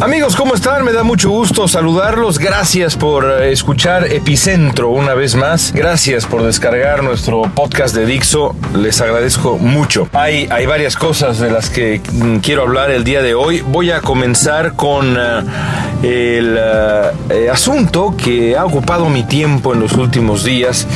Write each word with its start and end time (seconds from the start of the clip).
Amigos, 0.00 0.36
¿cómo 0.36 0.54
están? 0.54 0.84
Me 0.84 0.92
da 0.92 1.02
mucho 1.02 1.28
gusto 1.28 1.66
saludarlos. 1.66 2.38
Gracias 2.38 2.94
por 2.94 3.24
eh, 3.24 3.50
escuchar 3.50 4.04
Epicentro 4.12 4.90
una 4.90 5.14
vez 5.14 5.34
más. 5.34 5.72
Gracias 5.72 6.24
por 6.24 6.44
descargar 6.44 7.02
nuestro 7.02 7.42
podcast 7.42 7.96
de 7.96 8.06
Dixo. 8.06 8.54
Les 8.76 9.00
agradezco 9.00 9.58
mucho. 9.58 10.08
Hay, 10.12 10.46
hay 10.52 10.66
varias 10.66 10.94
cosas 10.94 11.40
de 11.40 11.50
las 11.50 11.68
que 11.68 12.00
mm, 12.12 12.36
quiero 12.36 12.62
hablar 12.62 12.92
el 12.92 13.02
día 13.02 13.22
de 13.22 13.34
hoy. 13.34 13.60
Voy 13.60 13.90
a 13.90 14.00
comenzar 14.00 14.74
con 14.74 15.16
eh, 15.18 16.38
el 16.38 16.56
eh, 17.30 17.50
asunto 17.50 18.14
que 18.16 18.56
ha 18.56 18.64
ocupado 18.64 19.08
mi 19.08 19.24
tiempo 19.24 19.74
en 19.74 19.80
los 19.80 19.94
últimos 19.94 20.44
días 20.44 20.86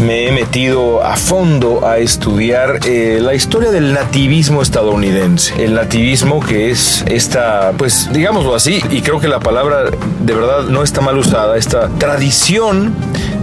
me 0.00 0.26
he 0.26 0.32
metido 0.32 1.04
a 1.04 1.16
fondo 1.16 1.86
a 1.86 1.98
estudiar 1.98 2.80
eh, 2.86 3.18
la 3.20 3.34
historia 3.34 3.70
del 3.70 3.92
nativismo 3.92 4.62
estadounidense. 4.62 5.54
El 5.62 5.74
nativismo 5.74 6.40
que 6.40 6.70
es 6.70 7.04
esta, 7.08 7.72
pues 7.76 8.08
digámoslo 8.12 8.54
así, 8.54 8.80
y 8.90 9.02
creo 9.02 9.20
que 9.20 9.28
la 9.28 9.40
palabra 9.40 9.84
de 9.84 10.34
verdad 10.34 10.64
no 10.64 10.82
está 10.82 11.00
mal 11.00 11.16
usada, 11.18 11.56
esta 11.56 11.88
tradición 11.98 12.94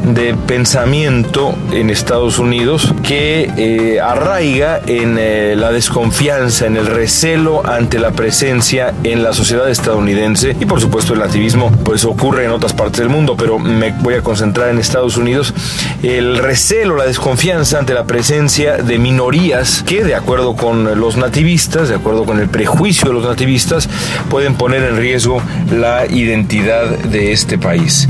de 0.03 0.35
pensamiento 0.35 1.55
en 1.71 1.89
Estados 1.89 2.37
Unidos 2.37 2.93
que 3.03 3.49
eh, 3.57 4.01
arraiga 4.01 4.81
en 4.85 5.17
eh, 5.17 5.55
la 5.55 5.71
desconfianza, 5.71 6.65
en 6.65 6.75
el 6.75 6.87
recelo 6.87 7.65
ante 7.65 7.99
la 7.99 8.11
presencia 8.11 8.93
en 9.03 9.23
la 9.23 9.33
sociedad 9.33 9.69
estadounidense 9.69 10.55
y 10.59 10.65
por 10.65 10.81
supuesto 10.81 11.13
el 11.13 11.19
nativismo 11.19 11.71
pues 11.85 12.03
ocurre 12.03 12.45
en 12.45 12.51
otras 12.51 12.73
partes 12.73 12.99
del 12.99 13.09
mundo, 13.09 13.35
pero 13.37 13.59
me 13.59 13.91
voy 14.01 14.15
a 14.15 14.21
concentrar 14.21 14.69
en 14.69 14.79
Estados 14.79 15.15
Unidos. 15.15 15.53
El 16.01 16.37
recelo, 16.43 16.97
la 16.97 17.05
desconfianza 17.05 17.79
ante 17.79 17.93
la 17.93 18.03
presencia 18.03 18.77
de 18.77 18.99
minorías 18.99 19.81
que 19.87 20.03
de 20.03 20.13
acuerdo 20.13 20.55
con 20.55 20.99
los 20.99 21.15
nativistas, 21.15 21.87
de 21.87 21.95
acuerdo 21.95 22.25
con 22.25 22.39
el 22.39 22.49
prejuicio 22.49 23.07
de 23.07 23.13
los 23.13 23.25
nativistas, 23.25 23.89
pueden 24.29 24.55
poner 24.55 24.83
en 24.83 24.97
riesgo 24.97 25.41
la 25.71 26.05
identidad 26.05 26.85
de 26.85 27.31
este 27.31 27.57
país. 27.57 28.09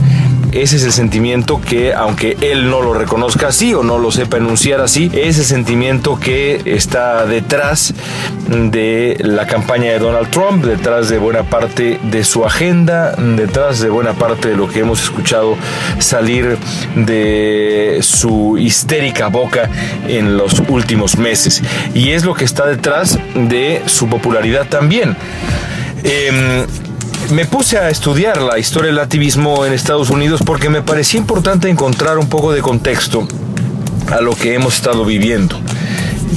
Ese 0.53 0.75
es 0.75 0.83
el 0.83 0.91
sentimiento 0.91 1.59
que, 1.59 1.95
aunque 1.95 2.37
él 2.41 2.69
no 2.69 2.81
lo 2.81 2.93
reconozca 2.93 3.47
así 3.47 3.73
o 3.73 3.81
no 3.81 3.97
lo 3.97 4.11
sepa 4.11 4.37
enunciar 4.37 4.81
así, 4.81 5.09
ese 5.11 5.43
sentimiento 5.43 6.19
que 6.19 6.61
está 6.65 7.25
detrás 7.25 7.91
de 8.47 9.17
la 9.19 9.47
campaña 9.47 9.91
de 9.93 9.97
Donald 9.97 10.29
Trump, 10.29 10.63
detrás 10.63 11.09
de 11.09 11.17
buena 11.17 11.41
parte 11.41 11.99
de 12.03 12.23
su 12.23 12.45
agenda, 12.45 13.15
detrás 13.15 13.79
de 13.79 13.89
buena 13.89 14.13
parte 14.13 14.49
de 14.49 14.55
lo 14.55 14.67
que 14.69 14.81
hemos 14.81 15.01
escuchado 15.01 15.57
salir 15.97 16.59
de 16.95 17.99
su 18.03 18.55
histérica 18.59 19.29
boca 19.29 19.71
en 20.07 20.37
los 20.37 20.61
últimos 20.67 21.17
meses. 21.17 21.63
Y 21.95 22.11
es 22.11 22.25
lo 22.25 22.35
que 22.35 22.45
está 22.45 22.67
detrás 22.67 23.17
de 23.33 23.81
su 23.87 24.07
popularidad 24.07 24.67
también. 24.67 25.17
Em, 26.03 26.67
me 27.31 27.45
puse 27.45 27.77
a 27.77 27.89
estudiar 27.89 28.41
la 28.41 28.59
historia 28.59 28.91
del 28.91 28.99
activismo 28.99 29.65
en 29.65 29.73
Estados 29.73 30.09
Unidos 30.09 30.41
porque 30.45 30.69
me 30.69 30.81
parecía 30.81 31.19
importante 31.19 31.69
encontrar 31.69 32.17
un 32.17 32.27
poco 32.27 32.51
de 32.51 32.61
contexto 32.61 33.27
a 34.11 34.21
lo 34.21 34.35
que 34.35 34.53
hemos 34.53 34.75
estado 34.75 35.05
viviendo 35.05 35.59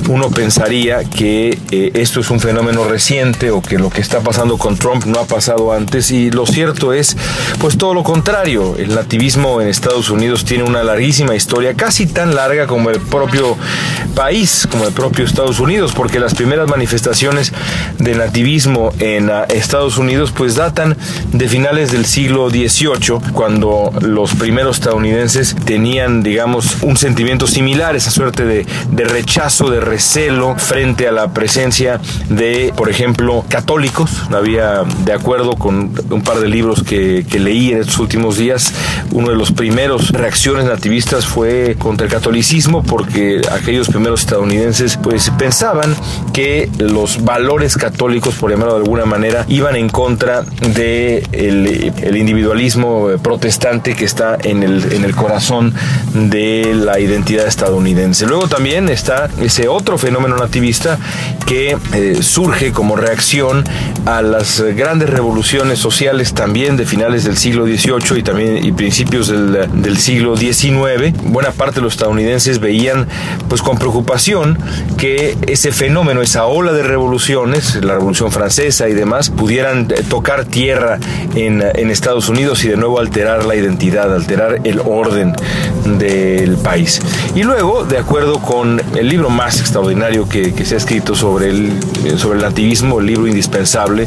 uno 0.08 0.30
pensaría 0.30 1.04
que 1.04 1.58
eh, 1.70 1.90
esto 1.94 2.20
es 2.20 2.30
un 2.30 2.40
fenómeno 2.40 2.84
reciente 2.84 3.50
o 3.50 3.62
que 3.62 3.78
lo 3.78 3.90
que 3.90 4.00
está 4.00 4.20
pasando 4.20 4.58
con 4.58 4.76
Trump 4.76 5.04
no 5.04 5.20
ha 5.20 5.26
pasado 5.26 5.72
antes 5.72 6.10
y 6.10 6.30
lo 6.30 6.46
cierto 6.46 6.92
es 6.92 7.16
pues 7.58 7.76
todo 7.78 7.94
lo 7.94 8.02
contrario. 8.02 8.76
El 8.78 8.94
nativismo 8.94 9.60
en 9.60 9.68
Estados 9.68 10.10
Unidos 10.10 10.44
tiene 10.44 10.64
una 10.64 10.82
larguísima 10.82 11.34
historia, 11.34 11.74
casi 11.74 12.06
tan 12.06 12.34
larga 12.34 12.66
como 12.66 12.90
el 12.90 13.00
propio 13.00 13.56
país, 14.14 14.66
como 14.70 14.86
el 14.86 14.92
propio 14.92 15.24
Estados 15.24 15.60
Unidos, 15.60 15.92
porque 15.94 16.18
las 16.18 16.34
primeras 16.34 16.68
manifestaciones 16.68 17.52
de 17.98 18.14
nativismo 18.14 18.92
en 18.98 19.30
ah, 19.30 19.44
Estados 19.44 19.98
Unidos 19.98 20.32
pues 20.36 20.54
datan 20.54 20.96
de 21.32 21.48
finales 21.48 21.92
del 21.92 22.06
siglo 22.06 22.50
XVIII, 22.50 23.32
cuando 23.32 23.92
los 24.00 24.34
primeros 24.34 24.76
estadounidenses 24.76 25.54
tenían 25.64 26.22
digamos 26.22 26.78
un 26.82 26.96
sentimiento 26.96 27.46
similar, 27.46 27.96
esa 27.96 28.10
suerte 28.10 28.44
de, 28.44 28.66
de 28.90 29.04
rechazo, 29.04 29.70
de 29.70 29.80
recelo 29.86 30.56
frente 30.56 31.08
a 31.08 31.12
la 31.12 31.32
presencia 31.32 32.00
de, 32.28 32.72
por 32.76 32.90
ejemplo, 32.90 33.44
católicos. 33.48 34.10
Había, 34.30 34.82
de 35.04 35.12
acuerdo 35.12 35.54
con 35.54 35.92
un 36.10 36.22
par 36.22 36.40
de 36.40 36.48
libros 36.48 36.82
que, 36.82 37.24
leí 37.36 37.70
en 37.70 37.80
estos 37.80 37.98
últimos 37.98 38.38
días, 38.38 38.72
uno 39.12 39.28
de 39.28 39.36
los 39.36 39.52
primeros 39.52 40.10
reacciones 40.10 40.64
nativistas 40.64 41.26
fue 41.26 41.76
contra 41.78 42.06
el 42.06 42.12
catolicismo 42.12 42.82
porque 42.82 43.42
aquellos 43.52 43.88
primeros 43.88 44.20
estadounidenses 44.20 44.96
pues 44.96 45.30
pensaban 45.38 45.94
que 46.32 46.70
los 46.78 47.22
valores 47.24 47.76
católicos, 47.76 48.34
por 48.34 48.50
llamarlo 48.50 48.74
de 48.74 48.80
alguna 48.80 49.04
manera, 49.04 49.44
iban 49.48 49.76
en 49.76 49.90
contra 49.90 50.42
de 50.42 51.22
el, 51.32 52.16
individualismo 52.16 53.08
protestante 53.22 53.94
que 53.94 54.06
está 54.06 54.38
en 54.42 54.62
el, 54.62 54.92
en 54.92 55.04
el 55.04 55.14
corazón 55.14 55.74
de 56.14 56.72
la 56.74 56.98
identidad 56.98 57.46
estadounidense. 57.46 58.26
Luego 58.26 58.48
también 58.48 58.88
está 58.88 59.28
ese 59.40 59.65
otro 59.68 59.98
fenómeno 59.98 60.36
nativista 60.36 60.98
que 61.46 61.76
eh, 61.92 62.18
surge 62.22 62.72
como 62.72 62.96
reacción 62.96 63.64
a 64.04 64.22
las 64.22 64.60
grandes 64.60 65.10
revoluciones 65.10 65.78
sociales 65.78 66.34
también 66.34 66.76
de 66.76 66.86
finales 66.86 67.24
del 67.24 67.36
siglo 67.36 67.66
XVIII 67.66 68.18
y 68.18 68.22
también 68.22 68.64
y 68.64 68.72
principios 68.72 69.28
del, 69.28 69.82
del 69.82 69.98
siglo 69.98 70.36
XIX. 70.36 71.12
Buena 71.24 71.52
parte 71.52 71.76
de 71.76 71.82
los 71.82 71.94
estadounidenses 71.94 72.58
veían 72.58 73.06
pues 73.48 73.62
con 73.62 73.78
preocupación 73.78 74.58
que 74.96 75.36
ese 75.46 75.72
fenómeno, 75.72 76.22
esa 76.22 76.46
ola 76.46 76.72
de 76.72 76.82
revoluciones, 76.82 77.76
la 77.76 77.94
revolución 77.94 78.32
francesa 78.32 78.88
y 78.88 78.94
demás, 78.94 79.30
pudieran 79.30 79.88
eh, 79.90 80.02
tocar 80.08 80.44
tierra 80.44 80.98
en, 81.34 81.62
en 81.62 81.90
Estados 81.90 82.28
Unidos 82.28 82.64
y 82.64 82.68
de 82.68 82.76
nuevo 82.76 82.98
alterar 82.98 83.44
la 83.44 83.54
identidad, 83.54 84.12
alterar 84.14 84.60
el 84.64 84.80
orden 84.80 85.34
del 85.98 86.56
país. 86.56 87.00
Y 87.34 87.42
luego, 87.42 87.84
de 87.84 87.98
acuerdo 87.98 88.38
con 88.38 88.80
el 88.96 89.08
libro 89.08 89.30
más 89.30 89.55
extraordinario 89.60 90.28
que, 90.28 90.52
se 90.64 90.74
ha 90.74 90.78
escrito 90.78 91.14
sobre 91.14 91.50
el, 91.50 91.72
eh, 92.04 92.14
sobre 92.16 92.38
el 92.38 92.44
nativismo, 92.44 93.00
el 93.00 93.06
libro 93.06 93.26
indispensable, 93.26 94.06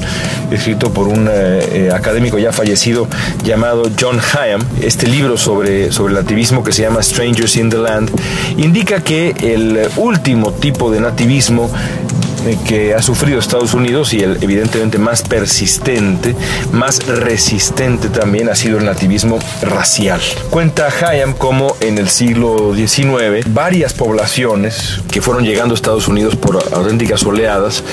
escrito 0.52 0.92
por 0.92 1.08
un 1.08 1.28
eh, 1.28 1.60
eh, 1.72 1.92
académico 1.94 2.38
ya 2.38 2.52
fallecido 2.52 3.08
llamado 3.44 3.90
John 4.00 4.20
Hyam. 4.20 4.62
Este 4.82 5.08
libro 5.08 5.38
sobre, 5.38 5.92
sobre 5.92 6.14
el 6.14 6.20
nativismo 6.20 6.64
que 6.64 6.72
se 6.72 6.82
llama 6.84 7.02
Strangers 7.02 7.56
in 7.58 7.70
the 7.70 7.78
Land 7.78 8.12
indica 8.58 9.02
que 9.02 9.36
el 9.42 9.90
último 9.98 10.52
tipo 10.52 10.92
de 10.92 11.00
nativismo 11.00 11.70
que 12.68 12.94
ha 12.94 13.02
sufrido 13.02 13.40
Estados 13.40 13.74
Unidos 13.74 14.14
y 14.14 14.20
el 14.22 14.38
evidentemente 14.42 14.98
más 14.98 15.22
persistente, 15.22 16.36
más 16.72 17.06
resistente 17.08 18.10
también 18.10 18.50
ha 18.50 18.56
sido 18.56 18.78
el 18.78 18.86
nativismo 18.86 19.40
racial. 19.62 20.22
Cuenta 20.50 20.88
Hayam 20.88 21.34
como 21.34 21.76
en 21.82 21.98
el 21.98 22.10
siglo 22.10 22.74
XIX 22.76 23.46
varias 23.54 23.94
poblaciones 23.94 25.02
que 25.12 25.22
fueron 25.22 25.44
llegando 25.44 25.74
a 25.74 25.76
Estados 25.76 26.08
Unidos 26.08 26.36
por 26.36 26.58
auténticas 26.74 27.24
oleadas, 27.24 27.84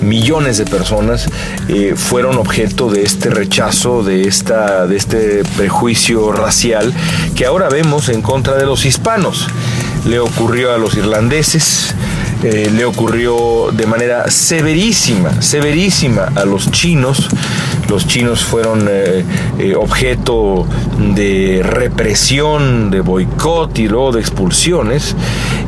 millones 0.00 0.58
de 0.58 0.64
personas 0.64 1.28
eh, 1.68 1.94
fueron 1.96 2.38
objeto 2.38 2.90
de 2.90 3.02
este 3.02 3.30
rechazo, 3.30 4.02
de, 4.02 4.28
esta, 4.28 4.86
de 4.86 4.96
este 4.96 5.42
prejuicio 5.56 6.32
racial 6.32 6.92
que 7.34 7.46
ahora 7.46 7.68
vemos 7.68 8.08
en 8.08 8.22
contra 8.22 8.54
de 8.54 8.66
los 8.66 8.84
hispanos. 8.84 9.48
Le 10.06 10.20
ocurrió 10.20 10.72
a 10.72 10.78
los 10.78 10.94
irlandeses, 10.94 11.94
eh, 12.42 12.70
le 12.74 12.84
ocurrió 12.84 13.70
de 13.72 13.86
manera 13.86 14.30
severísima, 14.30 15.40
severísima 15.40 16.30
a 16.34 16.44
los 16.44 16.70
chinos. 16.70 17.28
Los 17.88 18.06
chinos 18.06 18.44
fueron 18.44 18.86
eh, 18.90 19.24
eh, 19.58 19.74
objeto 19.74 20.66
de 21.14 21.62
represión, 21.62 22.90
de 22.90 23.00
boicot 23.00 23.78
y 23.78 23.88
luego 23.88 24.12
de 24.12 24.20
expulsiones. 24.20 25.16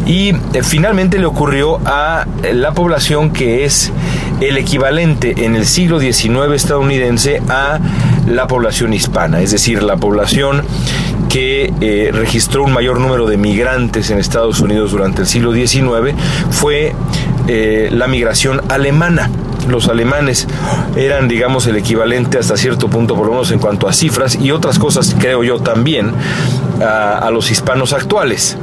Y 0.07 0.33
finalmente 0.63 1.19
le 1.19 1.27
ocurrió 1.27 1.81
a 1.85 2.27
la 2.53 2.73
población 2.73 3.31
que 3.31 3.65
es 3.65 3.93
el 4.41 4.57
equivalente 4.57 5.45
en 5.45 5.57
el 5.57 5.67
siglo 5.67 6.01
XIX 6.01 6.53
estadounidense 6.55 7.43
a 7.49 7.79
la 8.27 8.47
población 8.47 8.93
hispana, 8.93 9.41
es 9.41 9.51
decir, 9.51 9.83
la 9.83 9.97
población 9.97 10.63
que 11.29 11.73
eh, 11.81 12.11
registró 12.13 12.65
un 12.65 12.73
mayor 12.73 13.01
número 13.01 13.27
de 13.27 13.37
migrantes 13.37 14.11
en 14.11 14.19
Estados 14.19 14.61
Unidos 14.61 14.93
durante 14.93 15.23
el 15.23 15.27
siglo 15.27 15.53
XIX 15.53 16.15
fue 16.51 16.95
eh, 17.47 17.89
la 17.93 18.09
migración 18.09 18.61
alemana 18.69 19.31
los 19.69 19.89
alemanes 19.89 20.47
eran, 20.97 21.29
digamos, 21.29 21.67
el 21.67 21.77
equivalente 21.77 22.39
hasta 22.39 22.57
cierto 22.57 22.89
punto, 22.89 23.15
por 23.15 23.27
lo 23.27 23.33
menos 23.33 23.51
en 23.51 23.59
cuanto 23.59 23.87
a 23.87 23.93
cifras 23.93 24.37
y 24.37 24.51
otras 24.51 24.79
cosas, 24.79 25.15
creo 25.19 25.45
yo 25.45 25.59
también, 25.61 26.13
a, 26.81 27.29
los 27.31 27.51
hispanos 27.51 27.93
actuales. 27.93 28.57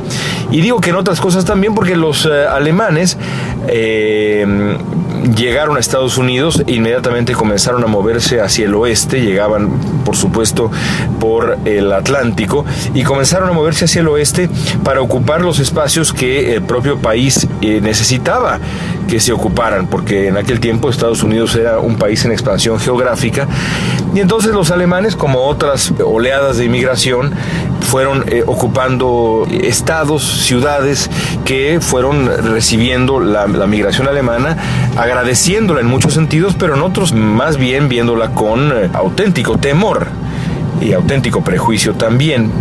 Y 0.50 0.62
digo 0.62 0.82
que 0.82 0.90
en 0.90 0.96
otras 0.96 1.22
cosas 1.22 1.46
también 1.46 1.76
porque 1.76 1.96
los 1.96 2.26
eh, 2.26 2.48
alemanes 2.48 3.18
llegaron 5.34 5.78
a 5.78 5.80
Estados 5.80 6.18
Unidos 6.18 6.64
e 6.68 6.74
inmediatamente 6.74 7.34
comenzaron 7.34 7.84
a 7.84 7.88
moverse 7.88 8.42
hacia 8.42 8.66
el 8.66 8.76
oeste, 8.76 9.22
llegaban 9.22 9.70
por 10.04 10.16
supuesto 10.16 10.72
por 11.20 11.58
el 11.66 11.92
Atlántico 11.92 12.66
y 12.94 13.04
comenzaron 13.04 13.50
a 13.50 13.54
moverse 13.54 13.86
hacia 13.86 14.02
el 14.02 14.08
oeste 14.08 14.50
para 14.84 15.02
ocupar 15.02 15.42
los 15.42 15.60
espacios 15.60 16.14
que 16.14 16.56
el 16.56 16.64
propio 16.64 17.00
país 17.00 17.48
eh, 17.62 17.80
necesitaba 17.82 18.60
que 19.08 19.20
se 19.20 19.32
ocuparan, 19.32 19.88
porque 19.88 20.28
en 20.28 20.38
aquel 20.38 20.60
tiempo 20.60 20.90
Estados 20.90 21.24
Unidos 21.24 21.56
era 21.56 21.80
un 21.80 21.98
país 21.98 22.24
en 22.26 22.32
expansión 22.32 22.80
geográfica 22.80 23.48
y 24.14 24.20
entonces 24.20 24.54
los 24.54 24.72
alemanes, 24.72 25.16
como 25.16 25.46
otras 25.46 25.94
oleadas 26.04 26.58
de 26.58 26.66
inmigración, 26.66 27.34
fueron 27.82 28.24
eh, 28.28 28.44
ocupando 28.46 29.46
estados, 29.52 30.24
ciudades 30.24 31.10
que 31.44 31.80
fueron 31.82 32.28
recibiendo 32.28 33.20
la, 33.20 33.46
migración 33.48 34.08
alemana, 34.08 34.58
agradeciéndola 34.98 35.82
en 35.82 35.88
muchos 35.88 36.14
sentidos, 36.14 36.56
pero 36.58 36.76
en 36.76 36.82
otros 36.82 37.14
más 37.14 37.58
bien 37.58 37.90
viéndola 37.90 38.32
con 38.32 38.72
eh, 38.72 38.90
auténtico 38.94 39.58
temor 39.58 40.08
y 40.82 40.94
auténtico 40.94 41.42
prejuicio 41.42 41.94
también. 41.94 42.52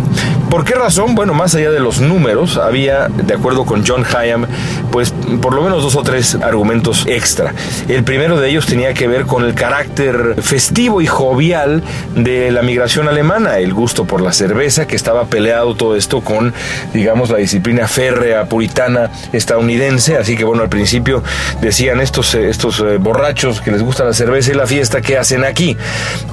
¿Por 0.55 0.63
qué 0.63 0.73
razón? 0.73 1.15
Bueno, 1.15 1.33
más 1.33 1.53
allá 1.53 1.69
de 1.69 1.81
los 1.81 1.99
números, 1.99 2.55
había, 2.55 3.09
de 3.09 3.33
acuerdo 3.33 3.65
con 3.65 3.85
John 3.85 4.05
Hyam, 4.05 4.47
pues 4.89 5.13
por 5.41 5.53
lo 5.53 5.61
menos 5.61 5.83
dos 5.83 5.97
o 5.97 6.01
tres 6.01 6.35
argumentos 6.35 7.05
extra. 7.07 7.53
El 7.89 8.05
primero 8.05 8.39
de 8.39 8.51
ellos 8.51 8.65
tenía 8.65 8.93
que 8.93 9.09
ver 9.09 9.25
con 9.25 9.43
el 9.43 9.53
carácter 9.53 10.41
festivo 10.41 11.01
y 11.01 11.07
jovial 11.07 11.83
de 12.15 12.51
la 12.51 12.61
migración 12.61 13.09
alemana, 13.09 13.57
el 13.57 13.73
gusto 13.73 14.05
por 14.05 14.21
la 14.21 14.31
cerveza, 14.31 14.87
que 14.87 14.95
estaba 14.95 15.25
peleado 15.25 15.75
todo 15.75 15.97
esto 15.97 16.21
con, 16.21 16.53
digamos, 16.93 17.31
la 17.31 17.37
disciplina 17.37 17.89
férrea 17.89 18.45
puritana 18.45 19.11
estadounidense. 19.33 20.15
Así 20.15 20.37
que 20.37 20.45
bueno, 20.45 20.63
al 20.63 20.69
principio 20.69 21.21
decían 21.59 21.99
estos, 21.99 22.33
eh, 22.33 22.47
estos 22.47 22.79
eh, 22.79 22.95
borrachos 22.95 23.59
que 23.59 23.71
les 23.71 23.83
gusta 23.83 24.05
la 24.05 24.13
cerveza 24.13 24.53
y 24.53 24.55
la 24.55 24.67
fiesta, 24.67 25.01
¿qué 25.01 25.17
hacen 25.17 25.43
aquí? 25.43 25.75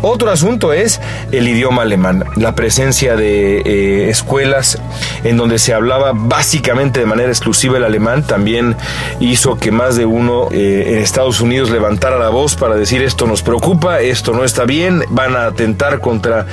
Otro 0.01 0.31
asunto 0.31 0.73
es 0.73 1.01
el 1.33 1.49
idioma 1.49 1.83
alemán, 1.83 2.23
la 2.37 2.55
presencia 2.55 3.17
de... 3.17 3.63
Eh, 3.65 4.12
escuelas 4.13 4.79
en 5.25 5.37
donde 5.37 5.59
se 5.59 5.75
hablaba 5.75 6.13
básicamente 6.15 7.01
de 7.01 7.07
manera 7.07 7.29
exclusiva 7.31 7.79
el 7.79 7.85
alemán, 7.85 8.27
también 8.27 8.77
hizo 9.21 9.57
que 9.57 9.73
más 9.73 9.97
de 9.97 10.07
uno 10.07 10.49
eh, 10.53 10.85
en 10.89 10.99
Estados 10.99 11.41
Unidos 11.41 11.71
levantara 11.71 12.19
la 12.19 12.29
voz 12.29 12.55
para 12.55 12.77
decir 12.77 13.03
esto 13.03 13.27
nos 13.27 13.43
preocupa, 13.43 14.01
esto 14.01 14.33
no 14.33 14.45
está 14.45 14.65
bien, 14.65 15.05
van 15.09 15.37
a 15.37 15.47
atentar 15.47 16.01
contra 16.01 16.47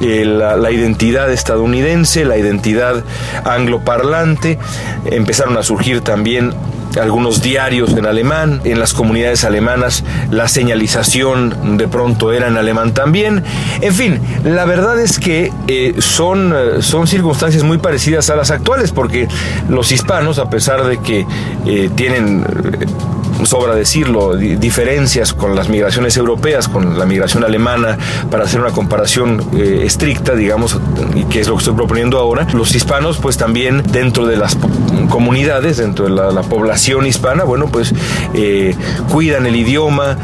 eh, 0.00 0.24
la, 0.24 0.56
la 0.56 0.70
identidad 0.70 1.30
estadounidense, 1.30 2.24
la 2.24 2.36
identidad 2.36 3.04
angloparlante. 3.44 4.58
Empezaron 5.04 5.56
a 5.56 5.62
surgir 5.62 6.00
también 6.00 6.52
algunos 7.00 7.42
diarios 7.42 7.96
en 7.96 8.06
alemán, 8.06 8.60
en 8.64 8.78
las 8.78 8.92
comunidades 8.92 9.44
alemanas 9.44 10.04
la 10.30 10.48
señalización 10.48 11.76
de 11.76 11.88
pronto 11.88 12.32
era 12.32 12.48
en 12.48 12.56
alemán 12.56 12.94
también. 12.94 13.42
En 13.80 13.94
fin, 13.94 14.20
la 14.44 14.64
verdad 14.64 15.00
es 15.00 15.18
que 15.18 15.52
eh, 15.68 15.94
son, 15.98 16.52
eh, 16.54 16.82
son 16.82 17.06
circunstancias 17.06 17.62
muy 17.62 17.78
parecidas 17.78 18.30
a 18.30 18.36
las 18.36 18.50
actuales, 18.50 18.92
porque 18.92 19.28
los 19.68 19.92
hispanos, 19.92 20.38
a 20.38 20.50
pesar 20.50 20.84
de 20.84 20.98
que 20.98 21.26
eh, 21.66 21.90
tienen 21.94 22.44
sobra 23.46 23.74
decirlo, 23.74 24.36
diferencias 24.36 25.32
con 25.32 25.54
las 25.54 25.68
migraciones 25.68 26.16
europeas, 26.16 26.68
con 26.68 26.98
la 26.98 27.06
migración 27.06 27.44
alemana, 27.44 27.98
para 28.30 28.44
hacer 28.44 28.60
una 28.60 28.70
comparación 28.70 29.42
eh, 29.56 29.82
estricta, 29.84 30.34
digamos, 30.34 30.78
y 31.14 31.24
que 31.24 31.40
es 31.40 31.48
lo 31.48 31.54
que 31.54 31.60
estoy 31.60 31.74
proponiendo 31.74 32.18
ahora, 32.18 32.46
los 32.52 32.74
hispanos, 32.74 33.18
pues 33.18 33.36
también 33.36 33.82
dentro 33.90 34.26
de 34.26 34.36
las 34.36 34.56
comunidades, 35.08 35.76
dentro 35.76 36.04
de 36.06 36.10
la, 36.10 36.42
población 36.42 37.06
hispana, 37.06 37.44
bueno, 37.44 37.68
pues 37.68 37.94
eh, 38.34 38.74
cuidan 39.10 39.46
el 39.46 39.56
idioma, 39.56 40.18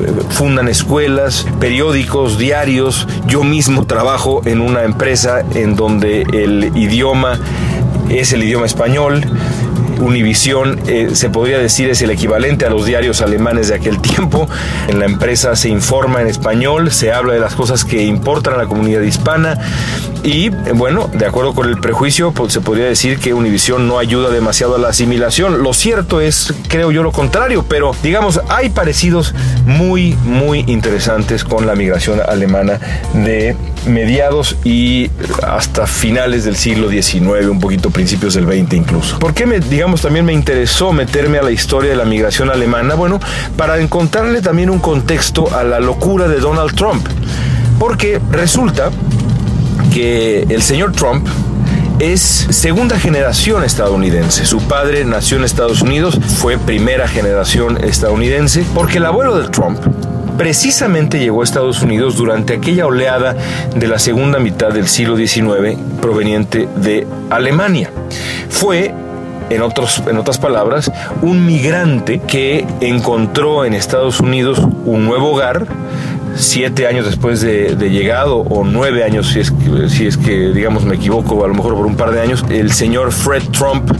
eh, 0.00 0.12
fundan 0.30 0.68
escuelas, 0.68 1.46
periódicos, 1.60 2.38
diarios. 2.38 3.06
Yo 3.26 3.44
mismo 3.44 3.84
trabajo 3.84 4.40
en 4.46 4.60
una 4.60 4.84
empresa 4.84 5.44
en 5.54 5.76
donde 5.76 6.22
el 6.32 6.72
idioma 6.76 7.38
es 8.08 8.32
el 8.32 8.42
idioma 8.42 8.66
español. 8.66 9.24
Univisión 10.00 10.80
eh, 10.86 11.10
se 11.12 11.30
podría 11.30 11.58
decir 11.58 11.90
es 11.90 12.02
el 12.02 12.10
equivalente 12.10 12.66
a 12.66 12.70
los 12.70 12.86
diarios 12.86 13.20
alemanes 13.20 13.68
de 13.68 13.74
aquel 13.74 14.00
tiempo. 14.00 14.48
En 14.88 14.98
la 14.98 15.04
empresa 15.04 15.54
se 15.56 15.68
informa 15.68 16.20
en 16.20 16.26
español, 16.26 16.90
se 16.90 17.12
habla 17.12 17.34
de 17.34 17.40
las 17.40 17.54
cosas 17.54 17.84
que 17.84 18.04
importan 18.04 18.54
a 18.54 18.56
la 18.56 18.66
comunidad 18.66 19.02
hispana 19.02 19.58
y 20.22 20.50
bueno, 20.74 21.08
de 21.12 21.26
acuerdo 21.26 21.54
con 21.54 21.68
el 21.68 21.78
prejuicio, 21.78 22.32
pues, 22.32 22.52
se 22.52 22.60
podría 22.60 22.86
decir 22.86 23.18
que 23.18 23.34
Univisión 23.34 23.88
no 23.88 23.98
ayuda 23.98 24.30
demasiado 24.30 24.76
a 24.76 24.78
la 24.78 24.88
asimilación. 24.88 25.62
Lo 25.62 25.72
cierto 25.72 26.20
es, 26.20 26.52
creo 26.68 26.90
yo, 26.90 27.02
lo 27.02 27.12
contrario, 27.12 27.64
pero 27.68 27.92
digamos, 28.02 28.40
hay 28.48 28.70
parecidos 28.70 29.34
muy, 29.66 30.14
muy 30.24 30.64
interesantes 30.66 31.44
con 31.44 31.66
la 31.66 31.74
migración 31.74 32.20
alemana 32.26 32.78
de 33.14 33.56
mediados 33.86 34.56
y 34.64 35.10
hasta 35.42 35.86
finales 35.86 36.44
del 36.44 36.56
siglo 36.56 36.90
XIX, 36.90 37.48
un 37.50 37.60
poquito 37.60 37.90
principios 37.90 38.34
del 38.34 38.46
XX 38.46 38.74
incluso. 38.74 39.18
¿Por 39.18 39.34
qué 39.34 39.46
me, 39.46 39.60
digamos, 39.60 40.02
también 40.02 40.24
me 40.24 40.32
interesó 40.32 40.92
meterme 40.92 41.38
a 41.38 41.42
la 41.42 41.50
historia 41.50 41.90
de 41.90 41.96
la 41.96 42.04
migración 42.04 42.50
alemana? 42.50 42.94
Bueno, 42.94 43.20
para 43.56 43.78
encontrarle 43.78 44.42
también 44.42 44.70
un 44.70 44.78
contexto 44.78 45.54
a 45.54 45.64
la 45.64 45.80
locura 45.80 46.28
de 46.28 46.40
Donald 46.40 46.74
Trump. 46.74 47.06
Porque 47.78 48.20
resulta 48.30 48.90
que 49.92 50.42
el 50.48 50.62
señor 50.62 50.92
Trump 50.92 51.26
es 51.98 52.20
segunda 52.20 52.98
generación 52.98 53.62
estadounidense. 53.62 54.46
Su 54.46 54.60
padre 54.62 55.04
nació 55.04 55.36
en 55.36 55.44
Estados 55.44 55.82
Unidos, 55.82 56.18
fue 56.38 56.56
primera 56.58 57.06
generación 57.06 57.82
estadounidense, 57.84 58.64
porque 58.74 58.98
el 58.98 59.06
abuelo 59.06 59.38
de 59.38 59.48
Trump 59.48 59.78
precisamente 60.38 61.18
llegó 61.18 61.42
a 61.42 61.44
Estados 61.44 61.82
Unidos 61.82 62.16
durante 62.16 62.54
aquella 62.54 62.86
oleada 62.86 63.36
de 63.76 63.86
la 63.86 63.98
segunda 63.98 64.38
mitad 64.38 64.70
del 64.72 64.88
siglo 64.88 65.14
XIX 65.14 65.78
proveniente 66.00 66.66
de 66.76 67.06
Alemania. 67.28 67.90
Fue 68.48 68.94
en, 69.50 69.60
otros, 69.60 70.02
en 70.08 70.16
otras 70.16 70.38
palabras, 70.38 70.90
un 71.20 71.44
migrante 71.44 72.20
que 72.20 72.64
encontró 72.80 73.66
en 73.66 73.74
Estados 73.74 74.20
Unidos 74.20 74.58
un 74.86 75.04
nuevo 75.04 75.32
hogar, 75.32 75.66
siete 76.40 76.86
años 76.86 77.06
después 77.06 77.40
de, 77.40 77.74
llegado, 77.90 78.38
o 78.38 78.64
nueve 78.64 79.04
años, 79.04 79.28
si 79.28 79.40
es, 79.40 79.52
si 79.88 80.06
es 80.06 80.16
que, 80.16 80.52
digamos, 80.52 80.84
me 80.84 80.96
equivoco, 80.96 81.44
a 81.44 81.48
lo 81.48 81.54
mejor 81.54 81.74
por 81.74 81.86
un 81.86 81.96
par 81.96 82.12
de 82.12 82.20
años, 82.20 82.44
el 82.50 82.72
señor 82.72 83.12
Fred 83.12 83.42
Trump 83.50 83.90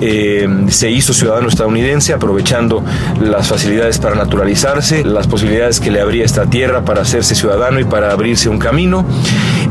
eh, 0.00 0.48
se 0.68 0.90
hizo 0.90 1.14
ciudadano 1.14 1.48
estadounidense 1.48 2.12
aprovechando 2.12 2.84
las 3.20 3.48
facilidades 3.48 3.98
para 3.98 4.14
naturalizarse, 4.14 5.04
las 5.04 5.26
posibilidades 5.26 5.80
que 5.80 5.90
le 5.90 6.00
abría 6.00 6.24
esta 6.24 6.46
tierra 6.46 6.84
para 6.84 7.02
hacerse 7.02 7.34
ciudadano 7.34 7.80
y 7.80 7.84
para 7.84 8.12
abrirse 8.12 8.48
un 8.48 8.58
camino. 8.58 9.04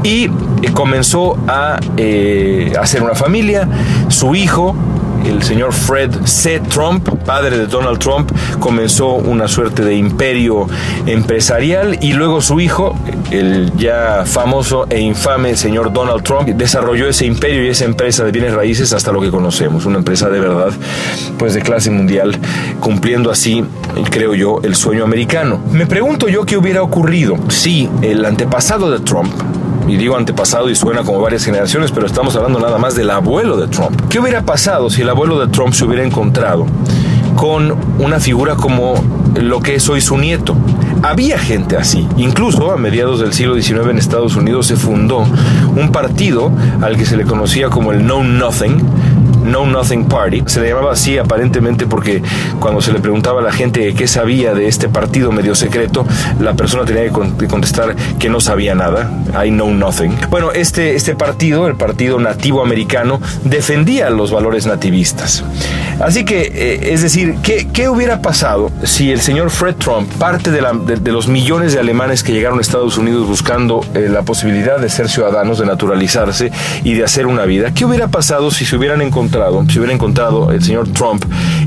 Y 0.04 0.26
eh, 0.26 0.32
comenzó 0.74 1.38
a 1.48 1.80
eh, 1.98 2.74
hacer 2.80 3.04
una 3.04 3.16
familia. 3.16 3.68
Su 4.10 4.36
hijo, 4.36 4.76
el 5.26 5.44
señor 5.44 5.74
Fred 5.74 6.12
C. 6.26 6.60
Trump, 6.60 7.08
padre 7.26 7.58
de 7.58 7.68
Donald 7.68 8.00
Trump, 8.00 8.32
comenzó 8.60 9.14
una 9.14 9.48
suerte 9.48 9.84
de 9.84 9.96
imperio 9.96 10.68
empresarial 11.06 11.98
y 12.02 12.14
luego 12.14 12.42
su 12.42 12.60
hijo, 12.60 12.96
el 13.32 13.72
ya 13.76 14.24
famoso 14.26 14.86
e 14.90 15.00
infame 15.00 15.56
señor 15.56 15.92
Donald 15.92 16.24
Trump, 16.24 16.48
desarrolló 16.50 17.08
ese 17.08 17.26
imperio 17.26 17.66
y 17.66 17.70
esa 17.70 17.86
empresa 17.86 18.24
de 18.24 18.32
bienes 18.32 18.54
raíces 18.54 18.94
hasta 18.94 19.12
lo 19.12 19.22
que 19.22 19.32
conocemos, 19.32 19.86
una 19.86 19.98
empresa 19.98 20.30
de 20.30 20.40
verdad, 20.40 20.72
pues 21.38 21.54
de 21.54 21.62
clase 21.62 21.90
mundial, 21.90 22.38
cumpliendo 22.80 23.32
así, 23.32 23.64
creo 24.10 24.34
yo, 24.34 24.60
el 24.64 24.76
sueño 24.76 25.04
americano. 25.04 25.60
Me 25.72 25.86
pregunto 25.86 26.28
yo 26.28 26.46
qué 26.46 26.58
hubiera 26.58 26.82
ocurrido 26.82 27.38
si 27.50 27.90
el 28.02 28.24
antepasado 28.26 28.92
de 28.92 29.00
Trump, 29.00 29.34
y 29.88 29.98
digo 29.98 30.18
antepasado 30.18 30.70
y 30.70 30.76
suena 30.76 31.04
como 31.04 31.22
varias 31.22 31.46
generaciones, 31.46 31.92
pero 31.92 32.08
estamos 32.08 32.36
hablando 32.36 32.60
nada 32.60 32.78
más 32.78 32.96
del 32.96 33.10
abuelo 33.10 33.58
de 33.58 33.68
Trump. 33.68 34.02
¿Qué 34.10 34.20
hubiera 34.20 34.42
pasado 34.42 34.90
si 34.90 35.02
el 35.02 35.10
abuelo 35.10 35.40
de 35.40 35.52
Trump 35.52 35.74
se 35.74 35.86
hubiera 35.86 36.04
encontrado 36.04 36.66
con 37.36 37.76
una 38.00 38.20
figura 38.20 38.56
como 38.56 38.96
lo 39.36 39.60
que 39.60 39.76
es 39.76 39.90
hoy 39.90 40.02
su 40.02 40.18
nieto? 40.18 40.56
Había 41.04 41.38
gente 41.38 41.78
así. 41.78 42.08
Incluso 42.18 42.72
a 42.72 42.78
mediados 42.78 43.20
del 43.20 43.34
siglo 43.34 43.62
XIX 43.62 43.90
en 43.92 43.98
Estados 44.00 44.36
Unidos 44.36 44.68
se 44.68 44.76
fundó 44.76 45.26
un 45.76 45.92
partido 45.92 46.52
al 46.82 46.98
que 46.98 47.06
se 47.06 47.16
le 47.16 47.26
conocía 47.26 47.70
como 47.70 47.92
el 47.92 48.00
Know 48.00 48.24
Nothing, 48.24 48.82
Know 49.46 49.66
Nothing 49.66 50.06
Party. 50.06 50.44
Se 50.48 50.62
le 50.62 50.70
llamaba 50.70 50.94
así 50.94 51.18
aparentemente 51.18 51.86
porque 51.86 52.22
cuando 52.60 52.82
se 52.82 52.92
le 52.92 53.00
preguntaba 53.00 53.40
a 53.40 53.44
la 53.44 53.52
gente 53.52 53.94
qué 53.94 54.08
sabía 54.08 54.54
de 54.54 54.68
este 54.68 54.90
partido 54.90 55.32
medio 55.32 55.56
secreto, 55.56 56.06
la 56.40 56.54
persona 56.54 56.86
tenía 56.86 57.04
que 57.04 57.48
contestar 57.48 57.96
que 58.20 58.30
no 58.30 58.40
sabía 58.40 58.76
nada. 58.76 59.12
I 59.44 59.50
know 59.50 59.72
nothing. 59.72 60.16
Bueno, 60.30 60.52
este, 60.52 60.96
este 60.96 61.16
partido, 61.16 61.68
el 61.68 61.76
Partido 61.76 62.20
Nativo 62.20 62.62
Americano, 62.62 63.22
defendía 63.44 64.10
los 64.10 64.32
valores 64.32 64.66
nativistas. 64.66 65.44
Así 66.00 66.26
que, 66.26 66.52
eh, 66.54 66.94
es 66.94 67.02
decir, 67.02 67.36
¿qué, 67.42 67.68
¿qué, 67.72 67.88
hubiera 67.88 68.22
pasado 68.22 68.72
si 68.84 69.12
el 69.12 69.22
señor 69.22 69.50
Fred 69.50 69.76
Trump, 69.76 70.12
parte 70.16 70.52
de, 70.52 71.12
los 71.12 71.28
millones 71.28 71.74
de 71.74 71.80
alemanes 71.80 72.24
que 72.24 72.34
llegaron 72.34 72.58
a 72.58 72.62
Estados 72.62 72.98
Unidos 72.98 73.28
buscando 73.28 73.86
eh, 73.94 74.08
la 74.10 74.24
posibilidad 74.24 74.78
de 74.78 74.90
ser 74.90 75.08
ciudadanos, 75.08 75.60
de 75.60 75.66
naturalizarse 75.66 76.52
y 76.84 76.96
de 76.96 77.04
hacer 77.04 77.28
una 77.28 77.46
vida, 77.46 77.74
¿qué 77.74 77.86
hubiera 77.86 78.10
pasado 78.10 78.52
si 78.52 78.66
se 78.66 78.76
hubieran 78.76 79.02
encontrado 79.02 79.35
encontrado, 79.36 79.66
se 79.70 79.80
hubiera 79.80 79.94
encontrado 79.94 80.52
el 80.52 80.64
señor 80.64 80.88
Trump 80.90 81.24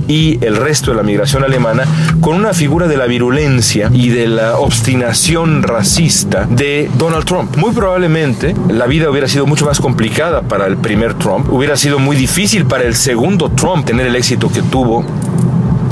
y 0.06 0.42
el 0.44 0.56
resto 0.56 0.90
de 0.90 0.96
la 0.96 1.02
migración 1.02 1.44
alemana 1.44 1.84
con 2.20 2.36
una 2.36 2.52
figura 2.52 2.88
de 2.88 2.96
la 2.96 3.06
virulencia 3.06 3.90
y 3.92 4.08
de 4.08 4.26
la 4.26 4.58
obstinación 4.58 5.62
racista 5.62 6.46
de 6.46 6.90
Donald 6.96 7.24
Trump. 7.24 7.56
Muy 7.56 7.72
probablemente 7.72 8.54
la 8.68 8.86
vida 8.86 9.10
hubiera 9.10 9.28
sido 9.28 9.46
mucho 9.46 9.66
más 9.66 9.80
complicada 9.80 10.42
para 10.42 10.66
el 10.66 10.76
primer 10.76 11.14
Trump, 11.14 11.52
hubiera 11.52 11.76
sido 11.76 11.98
muy 11.98 12.16
difícil 12.16 12.64
para 12.64 12.84
el 12.84 12.94
segundo 12.94 13.50
Trump 13.50 13.84
tener 13.84 14.06
el 14.06 14.16
éxito 14.16 14.50
que 14.50 14.62
tuvo 14.62 15.04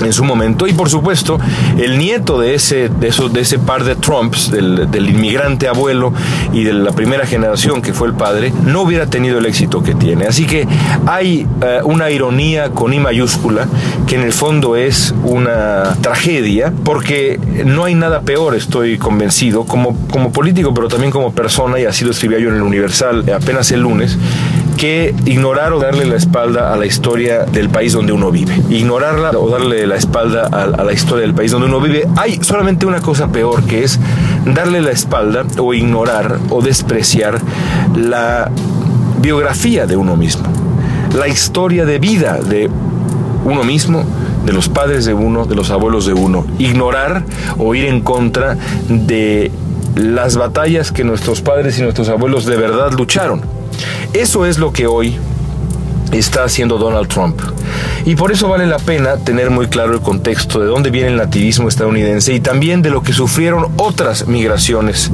en 0.04 0.12
su 0.12 0.24
momento. 0.24 0.66
Y 0.66 0.72
por 0.72 0.90
supuesto 0.90 1.38
el 1.78 1.98
nieto 1.98 2.38
de 2.38 2.54
ese 2.54 2.88
de, 2.88 3.12
de 3.32 3.40
ese 3.40 3.58
par 3.58 3.84
de 3.84 3.96
Trumps 3.96 4.50
del, 4.50 5.08
inmigrante 5.08 5.68
abuelo 5.68 6.12
y 6.52 6.64
de 6.64 6.72
la 6.72 6.92
primera 6.92 7.26
generación 7.26 7.82
que 7.82 7.92
fue 7.92 8.08
el 8.08 8.14
padre 8.14 8.52
no 8.64 8.82
hubiera 8.82 9.06
tenido 9.06 9.38
el 9.38 9.46
éxito 9.46 9.82
que 9.82 9.94
tiene. 9.94 10.26
Así 10.26 10.46
que 10.46 10.66
hay 11.06 11.46
uh, 11.46 11.86
una 11.86 12.10
ironía 12.10 12.70
con 12.70 12.92
i 12.92 13.00
mayúscula 13.00 13.66
que 14.06 14.16
en 14.16 14.22
el 14.22 14.32
fondo 14.32 14.76
es 14.76 15.14
una 15.22 15.96
tragedia 16.00 16.72
porque 16.84 17.38
no 17.64 17.84
hay 17.84 17.94
nada 17.94 18.20
peor 18.20 18.54
estoy 18.54 18.98
convencido 18.98 19.64
como 19.64 19.96
como 20.10 20.32
político 20.32 20.72
pero 20.74 20.88
también 20.88 21.10
como 21.10 21.32
persona 21.32 21.78
y 21.78 21.84
así 21.84 22.04
lo 22.04 22.10
escribía 22.10 22.38
yo 22.38 22.48
en 22.48 22.56
el 22.56 22.62
Universal 22.62 23.24
apenas 23.30 23.70
el 23.70 23.80
lunes 23.80 24.16
que 24.76 25.14
ignorar 25.24 25.72
o 25.72 25.78
darle 25.78 26.04
la 26.04 26.16
espalda 26.16 26.72
a 26.72 26.76
la 26.76 26.86
historia 26.86 27.44
del 27.44 27.70
país 27.70 27.92
donde 27.92 28.12
uno 28.12 28.30
vive. 28.30 28.54
Ignorarla 28.68 29.30
o 29.30 29.48
darle 29.48 29.86
la 29.86 29.96
espalda 29.96 30.48
a, 30.52 30.64
a, 30.64 30.84
la 30.84 30.92
historia 30.92 31.22
del 31.22 31.34
país 31.34 31.50
donde 31.50 31.66
uno 31.66 31.80
vive. 31.80 32.06
Hay 32.16 32.38
solamente 32.42 32.86
una 32.86 33.00
cosa 33.00 33.28
peor 33.28 33.64
que 33.64 33.84
es 33.84 33.98
darle 34.44 34.82
la 34.82 34.90
espalda 34.90 35.44
o 35.58 35.74
ignorar 35.74 36.38
o 36.50 36.62
despreciar 36.62 37.40
la 37.96 38.50
biografía 39.20 39.86
de 39.86 39.96
uno 39.96 40.16
mismo. 40.16 40.44
La 41.14 41.28
historia 41.28 41.84
de 41.86 41.98
vida 41.98 42.38
de 42.38 42.70
uno 43.44 43.64
mismo, 43.64 44.04
de 44.44 44.52
los 44.52 44.68
padres 44.68 45.04
de 45.04 45.14
uno, 45.14 45.46
de 45.46 45.54
los 45.54 45.70
abuelos 45.70 46.06
de 46.06 46.12
uno. 46.12 46.44
Ignorar 46.58 47.24
o 47.58 47.74
ir 47.74 47.86
en 47.86 48.00
contra 48.00 48.56
de 48.88 49.50
las 49.94 50.36
batallas 50.36 50.92
que 50.92 51.04
nuestros 51.04 51.40
padres 51.40 51.78
y 51.78 51.82
nuestros 51.82 52.08
abuelos 52.08 52.44
de 52.44 52.56
verdad 52.56 52.92
lucharon. 52.92 53.55
Eso 54.12 54.46
es 54.46 54.58
lo 54.58 54.72
que 54.72 54.86
hoy 54.86 55.16
está 56.12 56.44
haciendo 56.44 56.78
Donald 56.78 57.08
Trump. 57.08 57.40
Y 58.04 58.14
por 58.14 58.32
eso 58.32 58.48
vale 58.48 58.66
la 58.66 58.78
pena 58.78 59.16
tener 59.16 59.50
muy 59.50 59.66
claro 59.66 59.92
el 59.94 60.00
contexto 60.00 60.60
de 60.60 60.66
dónde 60.66 60.90
viene 60.90 61.08
el 61.08 61.16
nativismo 61.16 61.68
estadounidense 61.68 62.34
y 62.34 62.40
también 62.40 62.82
de 62.82 62.90
lo 62.90 63.02
que 63.02 63.12
sufrieron 63.12 63.72
otras 63.76 64.26
migraciones 64.26 65.10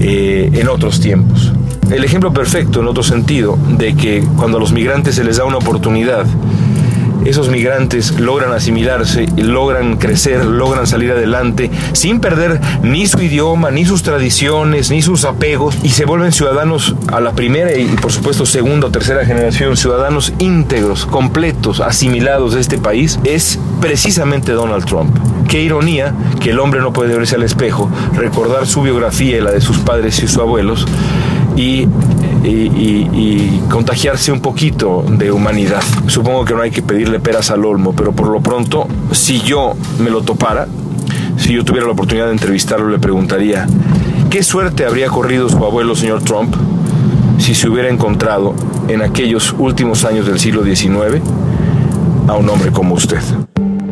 eh, 0.00 0.50
en 0.52 0.68
otros 0.68 1.00
tiempos. 1.00 1.52
El 1.90 2.02
ejemplo 2.02 2.32
perfecto, 2.32 2.80
en 2.80 2.88
otro 2.88 3.02
sentido, 3.02 3.58
de 3.76 3.94
que 3.94 4.24
cuando 4.36 4.56
a 4.56 4.60
los 4.60 4.72
migrantes 4.72 5.16
se 5.16 5.24
les 5.24 5.36
da 5.36 5.44
una 5.44 5.58
oportunidad, 5.58 6.24
esos 7.24 7.48
migrantes 7.48 8.18
logran 8.20 8.52
asimilarse, 8.52 9.26
logran 9.36 9.96
crecer, 9.96 10.44
logran 10.44 10.86
salir 10.86 11.12
adelante 11.12 11.70
sin 11.92 12.20
perder 12.20 12.60
ni 12.82 13.06
su 13.06 13.20
idioma, 13.20 13.70
ni 13.70 13.84
sus 13.84 14.02
tradiciones, 14.02 14.90
ni 14.90 15.02
sus 15.02 15.24
apegos 15.24 15.76
y 15.82 15.90
se 15.90 16.04
vuelven 16.04 16.32
ciudadanos 16.32 16.94
a 17.08 17.20
la 17.20 17.32
primera 17.32 17.76
y 17.76 17.86
por 17.86 18.12
supuesto 18.12 18.46
segunda 18.46 18.88
o 18.88 18.90
tercera 18.90 19.24
generación, 19.24 19.76
ciudadanos 19.76 20.32
íntegros, 20.38 21.06
completos, 21.06 21.80
asimilados 21.80 22.54
de 22.54 22.60
este 22.60 22.78
país, 22.78 23.18
es 23.24 23.58
precisamente 23.80 24.52
Donald 24.52 24.84
Trump. 24.84 25.16
Qué 25.48 25.62
ironía 25.62 26.14
que 26.40 26.50
el 26.50 26.58
hombre 26.58 26.80
no 26.80 26.92
puede 26.92 27.16
verse 27.16 27.36
al 27.36 27.42
espejo, 27.42 27.90
recordar 28.14 28.66
su 28.66 28.82
biografía 28.82 29.38
y 29.38 29.40
la 29.40 29.52
de 29.52 29.60
sus 29.60 29.78
padres 29.78 30.18
y 30.22 30.26
sus 30.26 30.38
abuelos 30.38 30.86
y 31.56 31.86
y, 32.44 32.48
y, 32.48 33.10
y, 33.12 33.62
contagiarse 33.70 34.30
un 34.30 34.40
poquito 34.40 35.04
de 35.08 35.32
humanidad. 35.32 35.82
Supongo 36.06 36.44
que 36.44 36.54
no 36.54 36.60
hay 36.60 36.70
que 36.70 36.82
pedirle 36.82 37.18
peras 37.18 37.50
al 37.50 37.64
olmo, 37.64 37.94
pero 37.96 38.12
por 38.12 38.28
lo 38.28 38.40
pronto, 38.40 38.86
si 39.12 39.40
yo 39.40 39.72
me 39.98 40.10
lo 40.10 40.22
topara, 40.22 40.68
si 41.38 41.54
yo 41.54 41.64
tuviera 41.64 41.86
la 41.86 41.92
oportunidad 41.92 42.26
de 42.26 42.32
entrevistarlo, 42.32 42.88
le 42.88 42.98
preguntaría, 42.98 43.66
¿qué 44.30 44.42
suerte 44.42 44.84
habría 44.84 45.08
corrido 45.08 45.48
su 45.48 45.56
abuelo, 45.64 45.96
señor 45.96 46.22
Trump, 46.22 46.54
si 47.38 47.54
se 47.54 47.68
hubiera 47.68 47.88
encontrado 47.88 48.54
en 48.88 49.02
aquellos 49.02 49.54
últimos 49.58 50.04
años 50.04 50.26
del 50.26 50.38
siglo 50.38 50.64
XIX 50.64 51.22
a 52.28 52.34
un 52.34 52.48
hombre 52.48 52.70
como 52.70 52.94
usted? 52.94 53.20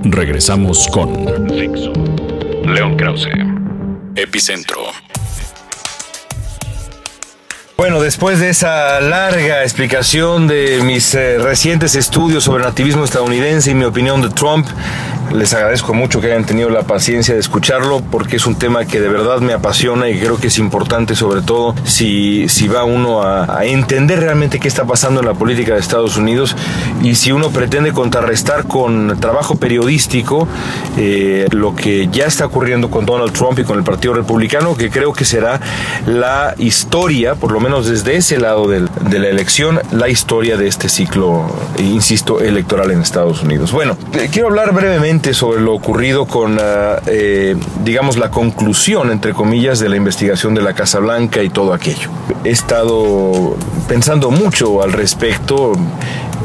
Regresamos 0.04 0.88
con 0.88 1.12
León 2.64 2.96
Krause, 2.96 3.28
Epicentro. 4.14 4.80
Bueno, 7.82 8.00
después 8.00 8.38
de 8.38 8.48
esa 8.48 9.00
larga 9.00 9.64
explicación 9.64 10.46
de 10.46 10.80
mis 10.84 11.16
eh, 11.16 11.38
recientes 11.38 11.96
estudios 11.96 12.44
sobre 12.44 12.62
nativismo 12.62 13.02
estadounidense 13.02 13.72
y 13.72 13.74
mi 13.74 13.84
opinión 13.84 14.22
de 14.22 14.28
Trump, 14.28 14.68
les 15.32 15.52
agradezco 15.54 15.94
mucho 15.94 16.20
que 16.20 16.28
hayan 16.28 16.44
tenido 16.44 16.70
la 16.70 16.82
paciencia 16.82 17.34
de 17.34 17.40
escucharlo 17.40 18.02
porque 18.10 18.36
es 18.36 18.46
un 18.46 18.56
tema 18.56 18.84
que 18.84 19.00
de 19.00 19.08
verdad 19.08 19.40
me 19.40 19.52
apasiona 19.52 20.08
y 20.08 20.18
creo 20.18 20.38
que 20.38 20.48
es 20.48 20.58
importante 20.58 21.14
sobre 21.14 21.42
todo 21.42 21.74
si, 21.84 22.48
si 22.48 22.68
va 22.68 22.84
uno 22.84 23.22
a, 23.22 23.58
a 23.58 23.64
entender 23.64 24.20
realmente 24.20 24.60
qué 24.60 24.68
está 24.68 24.84
pasando 24.84 25.20
en 25.20 25.26
la 25.26 25.34
política 25.34 25.74
de 25.74 25.80
Estados 25.80 26.16
Unidos 26.16 26.56
y 27.02 27.14
si 27.14 27.32
uno 27.32 27.50
pretende 27.50 27.92
contrarrestar 27.92 28.66
con 28.66 29.18
trabajo 29.20 29.56
periodístico 29.56 30.48
eh, 30.96 31.46
lo 31.50 31.74
que 31.74 32.08
ya 32.10 32.26
está 32.26 32.46
ocurriendo 32.46 32.90
con 32.90 33.06
Donald 33.06 33.32
Trump 33.32 33.58
y 33.58 33.64
con 33.64 33.78
el 33.78 33.84
Partido 33.84 34.14
Republicano, 34.14 34.76
que 34.76 34.90
creo 34.90 35.12
que 35.12 35.24
será 35.24 35.60
la 36.06 36.54
historia, 36.58 37.34
por 37.34 37.52
lo 37.52 37.60
menos 37.60 37.88
desde 37.88 38.16
ese 38.16 38.38
lado 38.38 38.68
del, 38.68 38.88
de 39.08 39.18
la 39.18 39.28
elección, 39.28 39.80
la 39.92 40.08
historia 40.08 40.56
de 40.56 40.66
este 40.66 40.88
ciclo, 40.88 41.46
insisto, 41.78 42.40
electoral 42.40 42.90
en 42.90 43.00
Estados 43.00 43.42
Unidos. 43.42 43.72
Bueno, 43.72 43.96
eh, 44.14 44.28
quiero 44.30 44.48
hablar 44.48 44.72
brevemente 44.72 45.21
sobre 45.32 45.60
lo 45.60 45.72
ocurrido 45.72 46.26
con, 46.26 46.56
uh, 46.56 46.98
eh, 47.06 47.56
digamos, 47.84 48.16
la 48.16 48.30
conclusión, 48.30 49.10
entre 49.10 49.32
comillas, 49.32 49.78
de 49.78 49.88
la 49.88 49.96
investigación 49.96 50.54
de 50.54 50.62
la 50.62 50.74
Casa 50.74 50.98
Blanca 50.98 51.42
y 51.42 51.48
todo 51.48 51.72
aquello. 51.72 52.10
He 52.44 52.50
estado 52.50 53.56
pensando 53.88 54.30
mucho 54.30 54.82
al 54.82 54.92
respecto. 54.92 55.74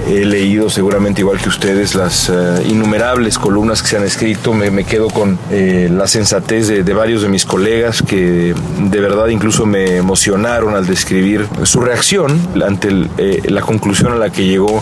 He 0.08 0.24
leído 0.24 0.70
seguramente 0.70 1.22
igual 1.22 1.38
que 1.40 1.50
ustedes 1.50 1.96
las 1.96 2.30
uh, 2.30 2.62
innumerables 2.66 3.38
columnas 3.38 3.82
que 3.82 3.90
se 3.90 3.98
han 3.98 4.04
escrito. 4.04 4.54
Me, 4.54 4.70
me 4.72 4.86
quedo 4.86 5.10
con 5.10 5.38
eh, 5.52 5.90
la 5.92 6.08
sensatez 6.08 6.68
de, 6.68 6.84
de, 6.84 6.94
varios 6.94 7.24
de 7.24 7.30
mis 7.30 7.46
colegas 7.46 8.02
que 8.02 8.54
de 8.80 9.00
verdad 9.02 9.28
incluso 9.28 9.66
me 9.66 9.98
emocionaron 9.98 10.76
al 10.76 10.86
describir 10.86 11.48
su 11.64 11.82
reacción 11.82 12.40
ante 12.66 12.88
el, 12.90 13.10
eh, 13.18 13.42
la 13.50 13.62
conclusión 13.62 14.14
a 14.14 14.16
la 14.16 14.30
que 14.30 14.46
llegó 14.46 14.82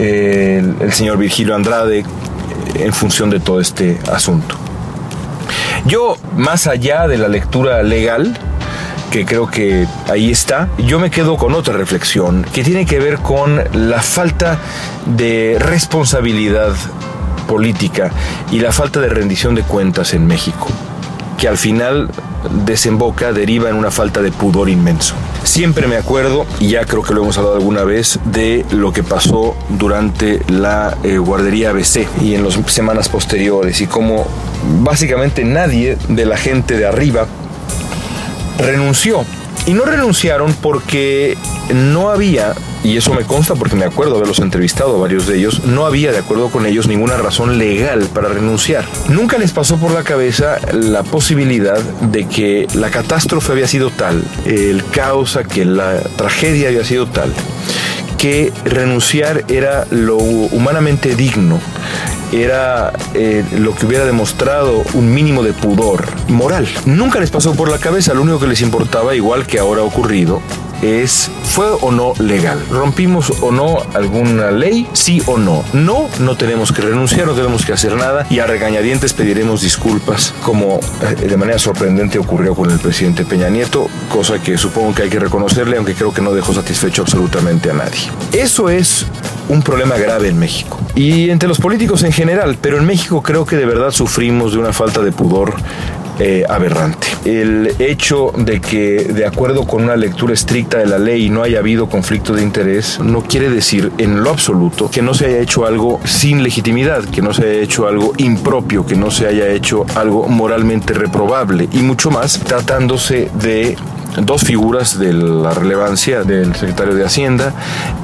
eh, 0.00 0.62
el, 0.64 0.74
el 0.80 0.92
señor 0.92 1.18
Virgilio 1.18 1.54
Andrade 1.54 2.04
en 2.74 2.92
función 2.92 3.30
de 3.30 3.40
todo 3.40 3.60
este 3.60 3.98
asunto. 4.12 4.56
Yo, 5.84 6.16
más 6.36 6.66
allá 6.66 7.06
de 7.06 7.18
la 7.18 7.28
lectura 7.28 7.82
legal, 7.82 8.36
que 9.10 9.24
creo 9.24 9.48
que 9.48 9.86
ahí 10.08 10.30
está, 10.30 10.68
yo 10.78 10.98
me 10.98 11.10
quedo 11.10 11.36
con 11.36 11.54
otra 11.54 11.74
reflexión 11.74 12.44
que 12.52 12.64
tiene 12.64 12.86
que 12.86 12.98
ver 12.98 13.18
con 13.18 13.62
la 13.72 14.02
falta 14.02 14.58
de 15.06 15.56
responsabilidad 15.58 16.74
política 17.46 18.10
y 18.50 18.60
la 18.60 18.72
falta 18.72 19.00
de 19.00 19.08
rendición 19.08 19.54
de 19.54 19.62
cuentas 19.62 20.12
en 20.12 20.26
México, 20.26 20.68
que 21.38 21.48
al 21.48 21.56
final 21.56 22.10
desemboca, 22.64 23.32
deriva 23.32 23.70
en 23.70 23.76
una 23.76 23.90
falta 23.90 24.20
de 24.20 24.32
pudor 24.32 24.68
inmenso. 24.68 25.14
Siempre 25.46 25.86
me 25.86 25.96
acuerdo, 25.96 26.44
y 26.58 26.70
ya 26.70 26.84
creo 26.84 27.02
que 27.02 27.14
lo 27.14 27.22
hemos 27.22 27.38
hablado 27.38 27.56
alguna 27.56 27.84
vez, 27.84 28.18
de 28.24 28.66
lo 28.72 28.92
que 28.92 29.04
pasó 29.04 29.56
durante 29.68 30.42
la 30.48 30.98
eh, 31.04 31.18
guardería 31.18 31.70
ABC 31.70 32.06
y 32.20 32.34
en 32.34 32.44
las 32.44 32.58
semanas 32.66 33.08
posteriores, 33.08 33.80
y 33.80 33.86
cómo 33.86 34.26
básicamente 34.80 35.44
nadie 35.44 35.96
de 36.08 36.26
la 36.26 36.36
gente 36.36 36.76
de 36.76 36.86
arriba 36.86 37.28
renunció. 38.58 39.24
Y 39.66 39.74
no 39.74 39.84
renunciaron 39.84 40.54
porque 40.54 41.36
no 41.74 42.10
había, 42.10 42.54
y 42.84 42.96
eso 42.96 43.12
me 43.14 43.24
consta 43.24 43.54
porque 43.54 43.74
me 43.74 43.84
acuerdo 43.84 44.16
haberlos 44.16 44.38
entrevistado 44.38 45.00
varios 45.00 45.26
de 45.26 45.38
ellos, 45.38 45.64
no 45.64 45.86
había 45.86 46.12
de 46.12 46.18
acuerdo 46.18 46.50
con 46.50 46.66
ellos 46.66 46.86
ninguna 46.86 47.16
razón 47.16 47.58
legal 47.58 48.08
para 48.14 48.28
renunciar. 48.28 48.84
Nunca 49.08 49.38
les 49.38 49.52
pasó 49.52 49.76
por 49.76 49.90
la 49.90 50.04
cabeza 50.04 50.58
la 50.72 51.02
posibilidad 51.02 51.80
de 51.80 52.26
que 52.28 52.66
la 52.74 52.90
catástrofe 52.90 53.52
había 53.52 53.66
sido 53.66 53.90
tal, 53.90 54.22
el 54.44 54.84
caos, 54.92 55.38
que 55.52 55.64
la 55.64 56.00
tragedia 56.16 56.68
había 56.68 56.84
sido 56.84 57.06
tal, 57.06 57.32
que 58.16 58.52
renunciar 58.64 59.44
era 59.48 59.86
lo 59.90 60.16
humanamente 60.16 61.14
digno, 61.14 61.60
era 62.32 62.92
eh, 63.14 63.44
lo 63.58 63.74
que 63.74 63.86
hubiera 63.86 64.04
demostrado 64.04 64.82
un 64.94 65.12
mínimo 65.12 65.42
de 65.42 65.52
pudor 65.52 66.04
moral. 66.28 66.66
Nunca 66.84 67.20
les 67.20 67.30
pasó 67.30 67.54
por 67.54 67.70
la 67.70 67.78
cabeza, 67.78 68.14
lo 68.14 68.22
único 68.22 68.40
que 68.40 68.46
les 68.46 68.60
importaba, 68.60 69.14
igual 69.14 69.46
que 69.46 69.58
ahora 69.58 69.82
ha 69.82 69.84
ocurrido, 69.84 70.40
es, 70.86 71.30
¿fue 71.44 71.66
o 71.80 71.90
no 71.90 72.12
legal? 72.18 72.62
¿Rompimos 72.70 73.30
o 73.42 73.52
no 73.52 73.78
alguna 73.94 74.50
ley? 74.50 74.86
Sí 74.92 75.22
o 75.26 75.38
no. 75.38 75.64
No, 75.72 76.08
no 76.20 76.36
tenemos 76.36 76.72
que 76.72 76.82
renunciar, 76.82 77.26
no 77.26 77.34
tenemos 77.34 77.64
que 77.64 77.72
hacer 77.72 77.94
nada 77.96 78.26
y 78.30 78.38
a 78.38 78.46
regañadientes 78.46 79.12
pediremos 79.12 79.62
disculpas, 79.62 80.34
como 80.42 80.80
eh, 81.02 81.26
de 81.26 81.36
manera 81.36 81.58
sorprendente 81.58 82.18
ocurrió 82.18 82.54
con 82.54 82.70
el 82.70 82.78
presidente 82.78 83.24
Peña 83.24 83.48
Nieto, 83.48 83.88
cosa 84.10 84.42
que 84.42 84.58
supongo 84.58 84.94
que 84.94 85.02
hay 85.02 85.10
que 85.10 85.18
reconocerle, 85.18 85.76
aunque 85.76 85.94
creo 85.94 86.12
que 86.12 86.22
no 86.22 86.32
dejó 86.32 86.54
satisfecho 86.54 87.02
absolutamente 87.02 87.70
a 87.70 87.74
nadie. 87.74 88.10
Eso 88.32 88.68
es 88.68 89.06
un 89.48 89.62
problema 89.62 89.96
grave 89.96 90.28
en 90.28 90.38
México 90.38 90.80
y 90.94 91.30
entre 91.30 91.48
los 91.48 91.58
políticos 91.58 92.02
en 92.02 92.12
general, 92.12 92.56
pero 92.60 92.78
en 92.78 92.86
México 92.86 93.22
creo 93.22 93.44
que 93.44 93.56
de 93.56 93.66
verdad 93.66 93.90
sufrimos 93.90 94.52
de 94.52 94.58
una 94.58 94.72
falta 94.72 95.02
de 95.02 95.12
pudor 95.12 95.54
eh, 96.18 96.44
aberrante. 96.48 97.06
El 97.24 97.74
hecho 97.78 98.32
de 98.36 98.60
que, 98.60 99.04
de 99.04 99.26
acuerdo 99.26 99.66
con 99.66 99.84
una 99.84 99.96
lectura 99.96 100.34
estricta 100.34 100.78
de 100.78 100.86
la 100.86 100.98
ley, 100.98 101.28
no 101.28 101.42
haya 101.42 101.58
habido 101.58 101.88
conflicto 101.88 102.34
de 102.34 102.42
interés, 102.42 102.98
no 103.00 103.22
quiere 103.22 103.50
decir 103.50 103.92
en 103.98 104.22
lo 104.22 104.30
absoluto 104.30 104.90
que 104.90 105.02
no 105.02 105.14
se 105.14 105.26
haya 105.26 105.38
hecho 105.40 105.66
algo 105.66 106.00
sin 106.04 106.42
legitimidad, 106.42 107.04
que 107.04 107.22
no 107.22 107.34
se 107.34 107.42
haya 107.42 107.60
hecho 107.60 107.86
algo 107.86 108.12
impropio, 108.16 108.86
que 108.86 108.96
no 108.96 109.10
se 109.10 109.26
haya 109.26 109.48
hecho 109.48 109.84
algo 109.94 110.28
moralmente 110.28 110.94
reprobable, 110.94 111.68
y 111.72 111.78
mucho 111.78 112.10
más 112.10 112.38
tratándose 112.40 113.30
de 113.40 113.76
dos 114.22 114.42
figuras 114.42 114.98
de 114.98 115.12
la 115.12 115.52
relevancia 115.52 116.22
del 116.22 116.54
secretario 116.54 116.94
de 116.94 117.04
Hacienda 117.04 117.52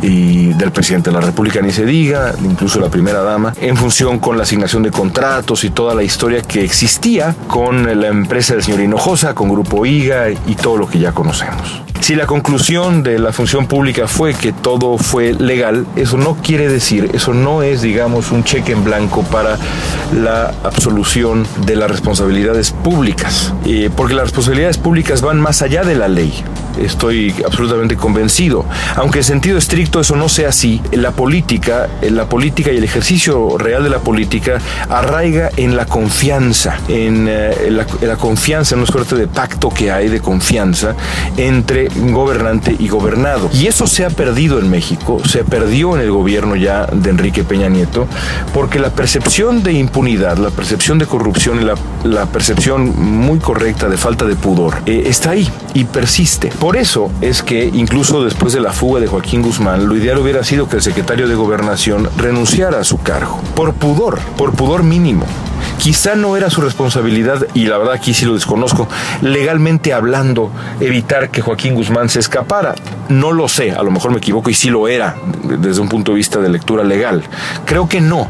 y 0.02 0.52
del 0.54 0.72
presidente 0.72 1.10
de 1.10 1.14
la 1.14 1.22
República, 1.22 1.60
ni 1.60 1.72
se 1.72 1.84
diga, 1.84 2.34
incluso 2.44 2.80
la 2.80 2.88
primera 2.88 3.22
dama, 3.22 3.52
en 3.60 3.76
función 3.76 4.18
con 4.18 4.36
la 4.36 4.42
asignación 4.42 4.82
de 4.82 4.90
contratos 4.90 5.64
y 5.64 5.70
toda 5.70 5.94
la 5.94 6.02
historia 6.02 6.42
que 6.42 6.64
existía 6.64 7.34
con 7.46 8.00
la 8.00 8.08
empresa 8.08 8.54
del 8.54 8.62
señor 8.62 8.80
Hinojosa, 8.80 9.34
con 9.34 9.48
Grupo 9.48 9.86
IGA 9.86 10.30
y 10.30 10.54
todo 10.54 10.76
lo 10.76 10.88
que 10.88 10.98
ya 10.98 11.12
conocemos. 11.12 11.91
Si 12.02 12.16
la 12.16 12.26
conclusión 12.26 13.04
de 13.04 13.20
la 13.20 13.32
función 13.32 13.68
pública 13.68 14.08
fue 14.08 14.34
que 14.34 14.52
todo 14.52 14.98
fue 14.98 15.34
legal, 15.34 15.86
eso 15.94 16.16
no 16.16 16.34
quiere 16.34 16.68
decir, 16.68 17.08
eso 17.14 17.32
no 17.32 17.62
es, 17.62 17.80
digamos, 17.80 18.32
un 18.32 18.42
cheque 18.42 18.72
en 18.72 18.82
blanco 18.82 19.22
para 19.22 19.56
la 20.12 20.52
absolución 20.64 21.46
de 21.64 21.76
las 21.76 21.88
responsabilidades 21.88 22.72
públicas, 22.72 23.54
eh, 23.64 23.88
porque 23.96 24.14
las 24.14 24.24
responsabilidades 24.24 24.78
públicas 24.78 25.22
van 25.22 25.40
más 25.40 25.62
allá 25.62 25.84
de 25.84 25.94
la 25.94 26.08
ley. 26.08 26.42
Estoy 26.80 27.34
absolutamente 27.44 27.96
convencido. 27.96 28.64
Aunque 28.96 29.18
en 29.18 29.24
sentido 29.24 29.58
estricto 29.58 30.00
eso 30.00 30.16
no 30.16 30.28
sea 30.28 30.48
así, 30.48 30.80
la 30.92 31.12
política, 31.12 31.88
la 32.02 32.26
política 32.28 32.72
y 32.72 32.76
el 32.76 32.84
ejercicio 32.84 33.56
real 33.58 33.82
de 33.84 33.90
la 33.90 33.98
política 33.98 34.58
arraiga 34.88 35.50
en 35.56 35.76
la 35.76 35.86
confianza, 35.86 36.78
en, 36.88 37.26
eh, 37.28 37.70
la, 37.70 37.86
en 38.00 38.08
la 38.08 38.16
confianza, 38.16 38.74
en 38.74 38.80
una 38.80 38.90
suerte 38.90 39.16
de 39.16 39.26
pacto 39.26 39.70
que 39.70 39.90
hay 39.90 40.08
de 40.08 40.20
confianza 40.20 40.94
entre 41.36 41.88
gobernante 41.88 42.74
y 42.78 42.88
gobernado. 42.88 43.50
Y 43.52 43.66
eso 43.66 43.86
se 43.86 44.04
ha 44.04 44.10
perdido 44.10 44.58
en 44.58 44.70
México, 44.70 45.20
se 45.24 45.44
perdió 45.44 45.96
en 45.96 46.02
el 46.02 46.10
gobierno 46.10 46.56
ya 46.56 46.86
de 46.86 47.10
Enrique 47.10 47.44
Peña 47.44 47.68
Nieto, 47.68 48.06
porque 48.52 48.78
la 48.78 48.90
percepción 48.90 49.62
de 49.62 49.72
impunidad, 49.72 50.38
la 50.38 50.50
percepción 50.50 50.98
de 50.98 51.06
corrupción 51.06 51.60
y 51.60 51.64
la, 51.64 51.74
la 52.04 52.26
percepción 52.26 52.98
muy 52.98 53.38
correcta 53.38 53.88
de 53.88 53.96
falta 53.96 54.24
de 54.24 54.36
pudor 54.36 54.78
eh, 54.86 55.04
está 55.06 55.30
ahí 55.30 55.48
y 55.74 55.84
persiste. 55.84 56.50
Por 56.62 56.76
eso 56.76 57.10
es 57.20 57.42
que 57.42 57.64
incluso 57.64 58.22
después 58.22 58.52
de 58.52 58.60
la 58.60 58.72
fuga 58.72 59.00
de 59.00 59.08
Joaquín 59.08 59.42
Guzmán, 59.42 59.88
lo 59.88 59.96
ideal 59.96 60.18
hubiera 60.18 60.44
sido 60.44 60.68
que 60.68 60.76
el 60.76 60.82
secretario 60.82 61.26
de 61.26 61.34
Gobernación 61.34 62.08
renunciara 62.16 62.78
a 62.78 62.84
su 62.84 62.98
cargo, 62.98 63.40
por 63.56 63.74
pudor, 63.74 64.20
por 64.36 64.52
pudor 64.52 64.84
mínimo. 64.84 65.26
Quizá 65.78 66.14
no 66.14 66.36
era 66.36 66.50
su 66.50 66.60
responsabilidad, 66.60 67.48
y 67.52 67.66
la 67.66 67.78
verdad 67.78 67.94
aquí 67.94 68.14
sí 68.14 68.26
lo 68.26 68.34
desconozco, 68.34 68.86
legalmente 69.22 69.92
hablando, 69.92 70.52
evitar 70.78 71.30
que 71.30 71.42
Joaquín 71.42 71.74
Guzmán 71.74 72.08
se 72.08 72.20
escapara. 72.20 72.76
No 73.08 73.32
lo 73.32 73.48
sé, 73.48 73.72
a 73.72 73.82
lo 73.82 73.90
mejor 73.90 74.10
me 74.10 74.18
equivoco 74.18 74.50
y 74.50 74.54
sí 74.54 74.70
lo 74.70 74.88
era 74.88 75.16
desde 75.44 75.80
un 75.80 75.88
punto 75.88 76.12
de 76.12 76.16
vista 76.16 76.40
de 76.40 76.48
lectura 76.48 76.84
legal. 76.84 77.22
Creo 77.64 77.88
que 77.88 78.00
no. 78.00 78.28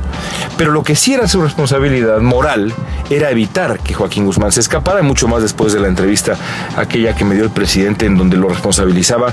Pero 0.57 0.73
lo 0.73 0.83
que 0.83 0.95
sí 0.95 1.15
era 1.15 1.29
su 1.29 1.41
responsabilidad 1.41 2.21
moral 2.21 2.75
era 3.11 3.31
evitar 3.31 3.79
que 3.81 3.95
Joaquín 3.95 4.25
Guzmán 4.25 4.53
se 4.53 4.61
escapara, 4.61 5.03
mucho 5.03 5.29
más 5.29 5.43
después 5.43 5.73
de 5.73 5.81
la 5.81 5.89
entrevista 5.89 6.37
aquella 6.77 7.15
que 7.15 7.25
me 7.25 7.35
dio 7.35 7.45
el 7.45 7.51
presidente 7.51 8.07
en 8.07 8.17
donde 8.17 8.37
lo 8.37 8.49
responsabilizaba 8.49 9.33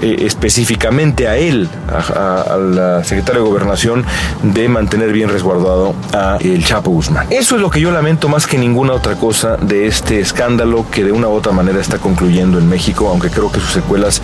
eh, 0.00 0.16
específicamente 0.20 1.28
a 1.28 1.36
él, 1.36 1.68
al 1.88 3.04
secretario 3.04 3.42
de 3.42 3.48
Gobernación, 3.48 4.04
de 4.42 4.68
mantener 4.68 5.12
bien 5.12 5.28
resguardado 5.28 5.94
a 6.12 6.38
el 6.40 6.64
Chapo 6.64 6.90
Guzmán. 6.90 7.26
Eso 7.30 7.56
es 7.56 7.60
lo 7.60 7.70
que 7.70 7.80
yo 7.80 7.90
lamento 7.90 8.28
más 8.28 8.46
que 8.46 8.58
ninguna 8.58 8.92
otra 8.92 9.16
cosa 9.16 9.56
de 9.56 9.86
este 9.86 10.20
escándalo 10.20 10.86
que 10.90 11.04
de 11.04 11.12
una 11.12 11.28
u 11.28 11.32
otra 11.32 11.52
manera 11.52 11.80
está 11.80 11.98
concluyendo 11.98 12.58
en 12.58 12.68
México, 12.68 13.08
aunque 13.08 13.30
creo 13.30 13.50
que 13.50 13.60
sus 13.60 13.72
secuelas 13.72 14.22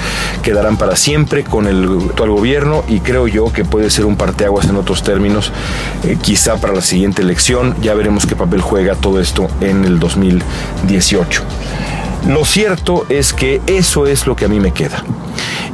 quedarán 0.56 0.78
para 0.78 0.96
siempre 0.96 1.44
con 1.44 1.66
el 1.66 1.84
actual 2.08 2.30
gobierno 2.30 2.82
y 2.88 3.00
creo 3.00 3.28
yo 3.28 3.52
que 3.52 3.66
puede 3.66 3.90
ser 3.90 4.06
un 4.06 4.16
parteaguas 4.16 4.66
en 4.66 4.76
otros 4.76 5.02
términos, 5.02 5.52
eh, 6.02 6.16
quizá 6.22 6.56
para 6.56 6.72
la 6.72 6.80
siguiente 6.80 7.20
elección. 7.20 7.76
Ya 7.82 7.92
veremos 7.92 8.24
qué 8.24 8.36
papel 8.36 8.62
juega 8.62 8.94
todo 8.94 9.20
esto 9.20 9.48
en 9.60 9.84
el 9.84 9.98
2018. 9.98 11.42
Lo 12.28 12.46
cierto 12.46 13.04
es 13.10 13.34
que 13.34 13.60
eso 13.66 14.06
es 14.06 14.26
lo 14.26 14.34
que 14.34 14.46
a 14.46 14.48
mí 14.48 14.58
me 14.58 14.72
queda 14.72 15.04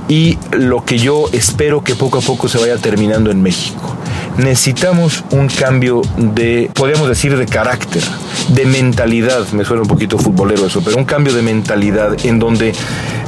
y 0.09 0.37
lo 0.51 0.85
que 0.85 0.99
yo 0.99 1.27
espero 1.31 1.85
que 1.85 1.95
poco 1.95 2.19
a 2.19 2.21
poco 2.21 2.49
se 2.49 2.59
vaya 2.59 2.77
terminando 2.77 3.31
en 3.31 3.41
México 3.41 3.97
necesitamos 4.37 5.25
un 5.31 5.49
cambio 5.49 6.03
de, 6.17 6.71
podríamos 6.75 7.09
decir, 7.09 7.37
de 7.37 7.47
carácter, 7.47 8.03
de 8.49 8.65
mentalidad, 8.67 9.47
me 9.53 9.65
suena 9.65 9.83
un 9.83 9.89
poquito 9.89 10.19
futbolero 10.19 10.67
eso, 10.67 10.83
pero 10.83 10.97
un 10.97 11.05
cambio 11.05 11.33
de 11.33 11.43
mentalidad 11.43 12.17
en 12.25 12.39
donde 12.39 12.73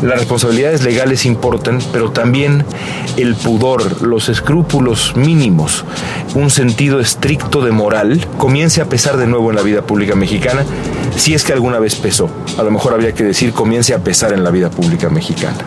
las 0.03 0.19
responsabilidades 0.19 0.83
legales 0.83 1.27
importan, 1.27 1.79
pero 1.93 2.11
también 2.11 2.65
el 3.17 3.35
pudor, 3.35 4.03
los 4.03 4.29
escrúpulos 4.29 5.17
mínimos, 5.17 5.85
un 6.35 6.51
sentido 6.51 7.01
estricto 7.01 7.65
de 7.65 7.73
moral, 7.73 8.27
comience 8.39 8.81
a 8.81 8.87
pesar 8.87 9.17
de 9.17 9.27
nuevo 9.27 9.51
en 9.51 9.57
la 9.57 9.63
vida 9.63 9.83
pública 9.83 10.15
mexicana, 10.15 10.65
si 11.17 11.35
es 11.35 11.45
que 11.45 11.53
alguna 11.53 11.79
vez 11.79 11.95
pesó. 11.97 12.29
A 12.59 12.63
lo 12.63 12.71
mejor 12.71 12.93
habría 12.93 13.13
que 13.13 13.25
decir 13.25 13.53
comience 13.53 13.95
a 13.95 13.99
pesar 13.99 14.33
en 14.33 14.45
la 14.45 14.51
vida 14.51 14.71
pública 14.71 15.09
mexicana. 15.09 15.59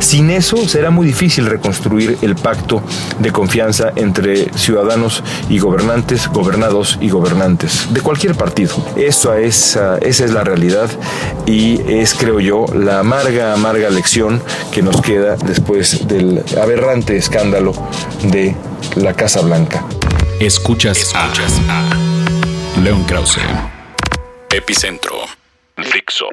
Sin 0.00 0.30
eso 0.30 0.56
será 0.68 0.90
muy 0.90 1.06
difícil 1.06 1.46
reconstruir 1.46 2.18
el 2.22 2.34
pacto 2.34 2.82
de 3.18 3.32
confianza 3.32 3.92
entre 3.96 4.52
ciudadanos 4.54 5.22
y 5.48 5.58
gobernantes, 5.58 6.28
gobernados 6.28 6.98
y 7.00 7.10
gobernantes 7.10 7.92
de 7.92 8.00
cualquier 8.00 8.34
partido. 8.34 8.74
Es, 8.96 9.26
esa 9.40 9.98
es 10.00 10.30
la 10.30 10.44
realidad 10.44 10.88
y 11.46 11.80
es, 11.90 12.14
creo 12.14 12.40
yo, 12.40 12.66
la 12.74 13.00
amarga, 13.00 13.54
amarga 13.54 13.90
lección 13.90 14.42
que 14.72 14.82
nos 14.82 15.00
queda 15.00 15.36
después 15.36 16.06
del 16.06 16.44
aberrante 16.60 17.16
escándalo 17.16 17.72
de 18.22 18.54
la 18.96 19.14
Casa 19.14 19.40
Blanca. 19.40 19.84
Escuchas, 20.40 21.12
a, 21.14 21.28
León 22.80 23.04
Krause, 23.04 23.40
Epicentro, 24.50 25.16
Fixo. 25.76 26.26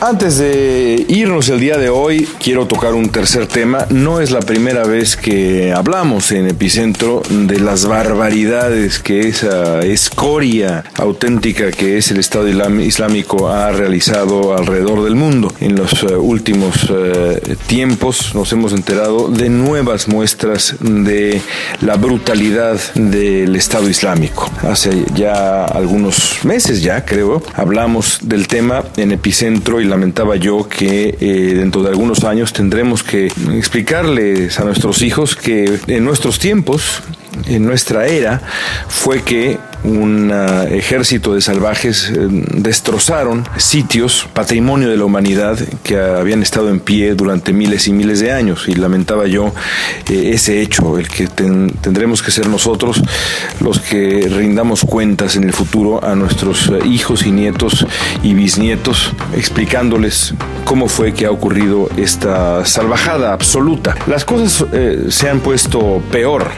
Antes 0.00 0.38
de 0.38 1.04
irnos 1.08 1.48
el 1.48 1.58
día 1.58 1.76
de 1.76 1.88
hoy, 1.88 2.28
quiero 2.40 2.68
tocar 2.68 2.94
un 2.94 3.08
tercer 3.08 3.48
tema. 3.48 3.84
No 3.90 4.20
es 4.20 4.30
la 4.30 4.38
primera 4.38 4.84
vez 4.84 5.16
que 5.16 5.72
hablamos 5.72 6.30
en 6.30 6.46
Epicentro 6.46 7.20
de 7.28 7.58
las 7.58 7.84
barbaridades 7.84 9.00
que 9.00 9.26
esa 9.26 9.80
escoria 9.80 10.84
auténtica 10.94 11.72
que 11.72 11.98
es 11.98 12.12
el 12.12 12.18
Estado 12.18 12.46
Islámico 12.48 13.48
ha 13.48 13.72
realizado 13.72 14.56
alrededor 14.56 15.02
del 15.02 15.16
mundo. 15.16 15.52
En 15.58 15.74
los 15.74 16.04
eh, 16.04 16.14
últimos 16.14 16.86
eh, 16.90 17.56
tiempos 17.66 18.36
nos 18.36 18.52
hemos 18.52 18.72
enterado 18.72 19.28
de 19.28 19.48
nuevas 19.48 20.06
muestras 20.06 20.76
de 20.78 21.42
la 21.80 21.96
brutalidad 21.96 22.78
del 22.94 23.56
Estado 23.56 23.88
Islámico. 23.88 24.48
Hace 24.62 25.06
ya 25.16 25.64
algunos 25.64 26.38
meses 26.44 26.82
ya, 26.82 27.04
creo, 27.04 27.42
hablamos 27.54 28.20
del 28.22 28.46
tema 28.46 28.84
en 28.96 29.10
Epicentro 29.10 29.80
y 29.80 29.87
lamentaba 29.88 30.36
yo 30.36 30.68
que 30.68 31.16
eh, 31.20 31.54
dentro 31.54 31.82
de 31.82 31.90
algunos 31.90 32.24
años 32.24 32.52
tendremos 32.52 33.02
que 33.02 33.26
explicarles 33.52 34.58
a 34.60 34.64
nuestros 34.64 35.02
hijos 35.02 35.36
que 35.36 35.78
en 35.86 36.04
nuestros 36.04 36.38
tiempos, 36.38 37.02
en 37.46 37.64
nuestra 37.64 38.06
era, 38.06 38.40
fue 38.88 39.22
que 39.22 39.58
un 39.84 40.30
ah, 40.32 40.64
ejército 40.64 41.34
de 41.34 41.40
salvajes 41.40 42.10
eh, 42.10 42.26
destrozaron 42.54 43.46
sitios, 43.56 44.26
patrimonio 44.32 44.88
de 44.88 44.96
la 44.96 45.04
humanidad 45.04 45.58
que 45.84 45.98
habían 45.98 46.42
estado 46.42 46.70
en 46.70 46.80
pie 46.80 47.14
durante 47.14 47.52
miles 47.52 47.86
y 47.86 47.92
miles 47.92 48.20
de 48.20 48.32
años. 48.32 48.68
Y 48.68 48.74
lamentaba 48.74 49.26
yo 49.26 49.54
eh, 50.08 50.30
ese 50.34 50.60
hecho, 50.60 50.98
el 50.98 51.08
que 51.08 51.28
tendremos 51.28 52.22
que 52.22 52.30
ser 52.30 52.48
nosotros 52.48 53.02
los 53.60 53.80
que 53.80 54.28
rindamos 54.28 54.82
cuentas 54.82 55.36
en 55.36 55.44
el 55.44 55.52
futuro 55.52 56.04
a 56.04 56.14
nuestros 56.14 56.68
eh, 56.68 56.86
hijos 56.86 57.24
y 57.24 57.30
nietos 57.30 57.86
y 58.22 58.34
bisnietos, 58.34 59.12
explicándoles 59.36 60.34
cómo 60.64 60.88
fue 60.88 61.14
que 61.14 61.26
ha 61.26 61.30
ocurrido 61.30 61.88
esta 61.96 62.64
salvajada 62.64 63.32
absoluta. 63.32 63.94
Las 64.06 64.24
cosas 64.24 64.64
se 65.08 65.28
han 65.28 65.40
puesto 65.40 66.02
peor. 66.10 66.50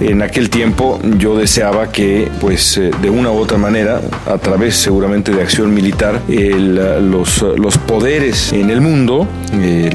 En 0.00 0.22
aquel 0.22 0.50
tiempo 0.50 1.00
yo 1.18 1.36
deseaba 1.36 1.90
que 1.90 2.30
pues 2.40 2.59
pues 2.60 2.76
eh, 2.76 2.90
de 3.00 3.08
una 3.08 3.30
u 3.30 3.38
otra 3.38 3.56
manera, 3.56 4.02
a 4.26 4.36
través 4.36 4.76
seguramente 4.76 5.32
de 5.32 5.40
acción 5.40 5.72
militar, 5.72 6.20
los, 6.28 7.40
los 7.40 7.78
poderes 7.78 8.52
en 8.52 8.68
el 8.68 8.82
mundo, 8.82 9.26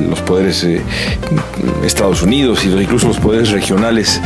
los 0.09 0.19
poderes 0.21 0.65
Estados 1.83 2.23
Unidos 2.23 2.65
y 2.65 2.69
incluso 2.69 3.07
los 3.07 3.19
poderes 3.19 3.51
regionales 3.51 4.19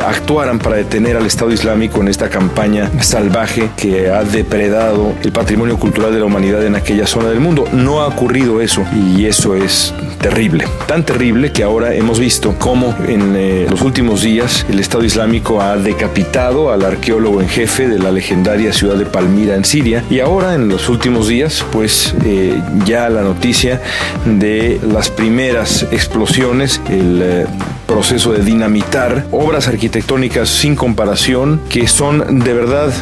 actuaran 0.00 0.58
para 0.58 0.76
detener 0.76 1.18
al 1.18 1.26
Estado 1.26 1.52
Islámico 1.52 2.00
en 2.00 2.08
esta 2.08 2.30
campaña 2.30 2.90
salvaje 3.02 3.68
que 3.76 4.10
ha 4.10 4.24
depredado 4.24 5.12
el 5.22 5.32
patrimonio 5.32 5.78
cultural 5.78 6.12
de 6.12 6.20
la 6.20 6.24
humanidad 6.24 6.64
en 6.64 6.74
aquella 6.74 7.06
zona 7.06 7.28
del 7.28 7.40
mundo. 7.40 7.66
No 7.72 8.00
ha 8.00 8.06
ocurrido 8.06 8.62
eso 8.62 8.82
y 8.94 9.26
eso 9.26 9.54
es 9.54 9.92
terrible. 10.20 10.66
Tan 10.86 11.04
terrible 11.04 11.52
que 11.52 11.62
ahora 11.62 11.94
hemos 11.94 12.18
visto 12.18 12.54
cómo 12.58 12.94
en 13.06 13.34
eh, 13.36 13.66
los 13.70 13.82
últimos 13.82 14.22
días 14.22 14.66
el 14.68 14.80
Estado 14.80 15.04
Islámico 15.04 15.60
ha 15.60 15.76
decapitado 15.76 16.72
al 16.72 16.84
arqueólogo 16.84 17.40
en 17.40 17.48
jefe 17.58 17.88
de 17.88 17.98
la 17.98 18.12
legendaria 18.12 18.72
ciudad 18.72 18.94
de 18.94 19.04
Palmira 19.04 19.56
en 19.56 19.64
Siria. 19.64 20.04
Y 20.08 20.20
ahora 20.20 20.54
en 20.54 20.68
los 20.68 20.88
últimos 20.88 21.26
días 21.26 21.66
pues 21.72 22.14
eh, 22.24 22.62
ya 22.84 23.08
la 23.08 23.22
noticia 23.22 23.82
de 24.24 24.80
las 24.86 25.10
primeras 25.10 25.82
explosiones, 25.90 26.80
el 26.88 27.20
eh, 27.20 27.46
proceso 27.88 28.32
de 28.32 28.44
dinamitar 28.44 29.26
obras 29.32 29.66
arquitectónicas 29.66 30.48
sin 30.48 30.76
comparación 30.76 31.60
que 31.68 31.88
son 31.88 32.38
de 32.38 32.54
verdad 32.54 32.92